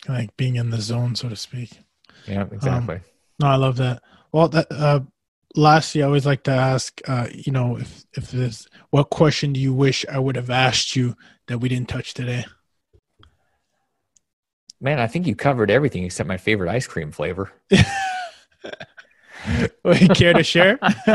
[0.07, 1.79] Like being in the zone, so to speak.
[2.27, 2.95] Yeah, exactly.
[2.95, 3.01] Um,
[3.39, 4.01] no, I love that.
[4.31, 5.01] Well, that, uh,
[5.55, 9.59] lastly, I always like to ask, uh, you know, if, if this, what question do
[9.59, 11.15] you wish I would have asked you
[11.47, 12.45] that we didn't touch today?
[14.79, 17.51] Man, I think you covered everything except my favorite ice cream flavor.
[19.83, 20.77] Would care to share?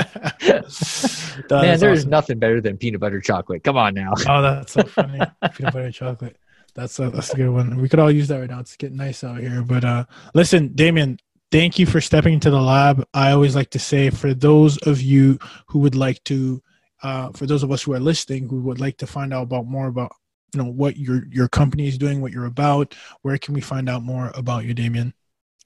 [1.51, 2.11] Man, there's awesome.
[2.11, 3.62] nothing better than peanut butter chocolate.
[3.62, 4.14] Come on now.
[4.28, 5.20] oh, that's so funny.
[5.55, 6.37] peanut butter chocolate.
[6.75, 7.81] That's a, that's a good one.
[7.81, 8.61] We could all use that right now.
[8.61, 9.62] It's getting nice out here.
[9.62, 10.05] But uh,
[10.35, 11.18] listen, Damion,
[11.51, 13.07] thank you for stepping into the lab.
[13.12, 16.62] I always like to say for those of you who would like to,
[17.03, 19.66] uh, for those of us who are listening, who would like to find out about
[19.66, 20.12] more about
[20.55, 22.95] you know what your your company is doing, what you're about.
[23.23, 25.12] Where can we find out more about you, Damion?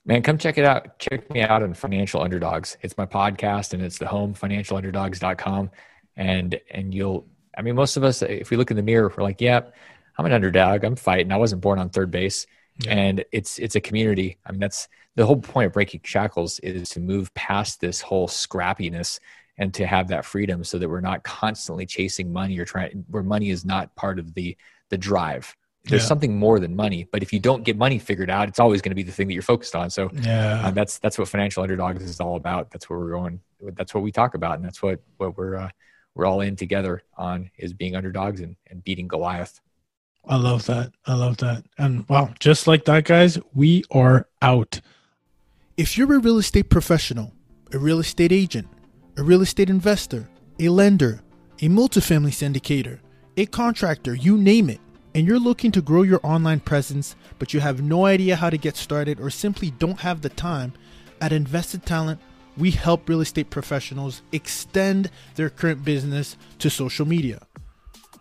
[0.04, 0.98] Man, come check it out.
[1.00, 2.76] Check me out on Financial Underdogs.
[2.80, 5.70] It's my podcast and it's the home financialunderdog's.com.
[6.16, 7.26] And and you'll
[7.58, 9.80] I mean most of us if we look in the mirror, we're like, yep, yeah,
[10.18, 10.84] I'm an underdog.
[10.84, 11.32] I'm fighting.
[11.32, 12.46] I wasn't born on third base.
[12.78, 12.92] Yeah.
[12.92, 14.38] And it's it's a community.
[14.44, 18.28] I mean that's the whole point of breaking shackles is to move past this whole
[18.28, 19.18] scrappiness
[19.58, 23.22] and to have that freedom so that we're not constantly chasing money or trying where
[23.22, 24.56] money is not part of the
[24.90, 25.56] the drive.
[25.84, 26.08] There's yeah.
[26.08, 28.90] something more than money, but if you don't get money figured out, it's always going
[28.90, 29.88] to be the thing that you're focused on.
[29.88, 32.72] So yeah, uh, that's that's what financial underdogs is all about.
[32.72, 33.40] That's where we're going.
[33.60, 35.70] That's what we talk about, and that's what what we're uh,
[36.14, 39.60] we're all in together on is being underdogs and, and beating Goliath.
[40.26, 40.92] I love that.
[41.06, 41.64] I love that.
[41.78, 44.80] And wow, just like that, guys, we are out.
[45.76, 47.32] If you're a real estate professional,
[47.72, 48.68] a real estate agent,
[49.16, 51.22] a real estate investor, a lender,
[51.60, 52.98] a multifamily syndicator
[53.36, 54.80] a contractor, you name it,
[55.14, 58.56] and you're looking to grow your online presence, but you have no idea how to
[58.56, 60.72] get started or simply don't have the time,
[61.20, 62.20] at Invested Talent,
[62.56, 67.46] we help real estate professionals extend their current business to social media.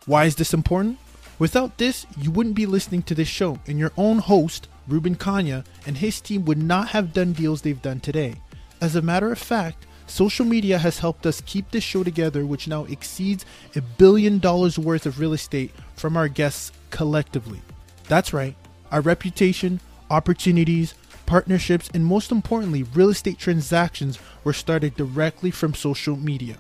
[0.05, 0.97] Why is this important?
[1.38, 5.65] Without this, you wouldn't be listening to this show, and your own host, Ruben Kanya,
[5.86, 8.36] and his team would not have done deals they've done today.
[8.79, 12.67] As a matter of fact, social media has helped us keep this show together, which
[12.67, 17.61] now exceeds a billion dollars worth of real estate from our guests collectively.
[18.07, 18.55] That's right,
[18.91, 20.93] our reputation, opportunities,
[21.25, 26.57] partnerships, and most importantly, real estate transactions were started directly from social media.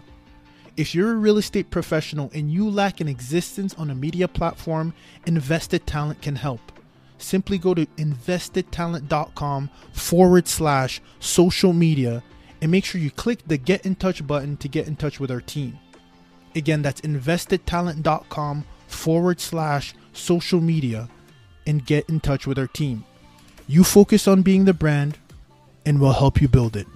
[0.77, 4.93] If you're a real estate professional and you lack an existence on a media platform,
[5.25, 6.59] Invested Talent can help.
[7.17, 12.23] Simply go to investedtalent.com forward slash social media
[12.61, 15.31] and make sure you click the Get in Touch button to get in touch with
[15.31, 15.79] our team.
[16.55, 21.09] Again, that's investedtalent.com forward slash social media
[21.65, 23.05] and get in touch with our team.
[23.67, 25.17] You focus on being the brand,
[25.85, 26.87] and we'll help you build it.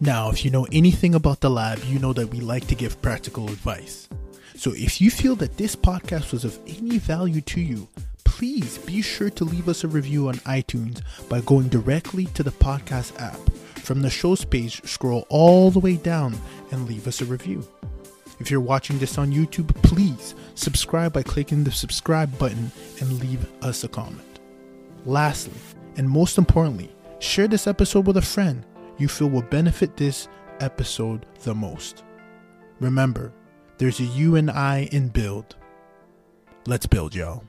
[0.00, 3.02] Now, if you know anything about the lab, you know that we like to give
[3.02, 4.08] practical advice.
[4.54, 7.88] So if you feel that this podcast was of any value to you,
[8.22, 12.52] please be sure to leave us a review on iTunes by going directly to the
[12.52, 13.40] podcast app.
[13.80, 16.38] From the show's page, scroll all the way down
[16.70, 17.66] and leave us a review.
[18.38, 22.70] If you're watching this on YouTube, please subscribe by clicking the subscribe button
[23.00, 24.38] and leave us a comment.
[25.04, 25.58] Lastly,
[25.96, 28.62] and most importantly, share this episode with a friend
[28.98, 30.28] you feel will benefit this
[30.60, 32.04] episode the most.
[32.80, 33.32] Remember,
[33.78, 35.56] there's a you and I in build.
[36.66, 37.44] Let's build, y'all.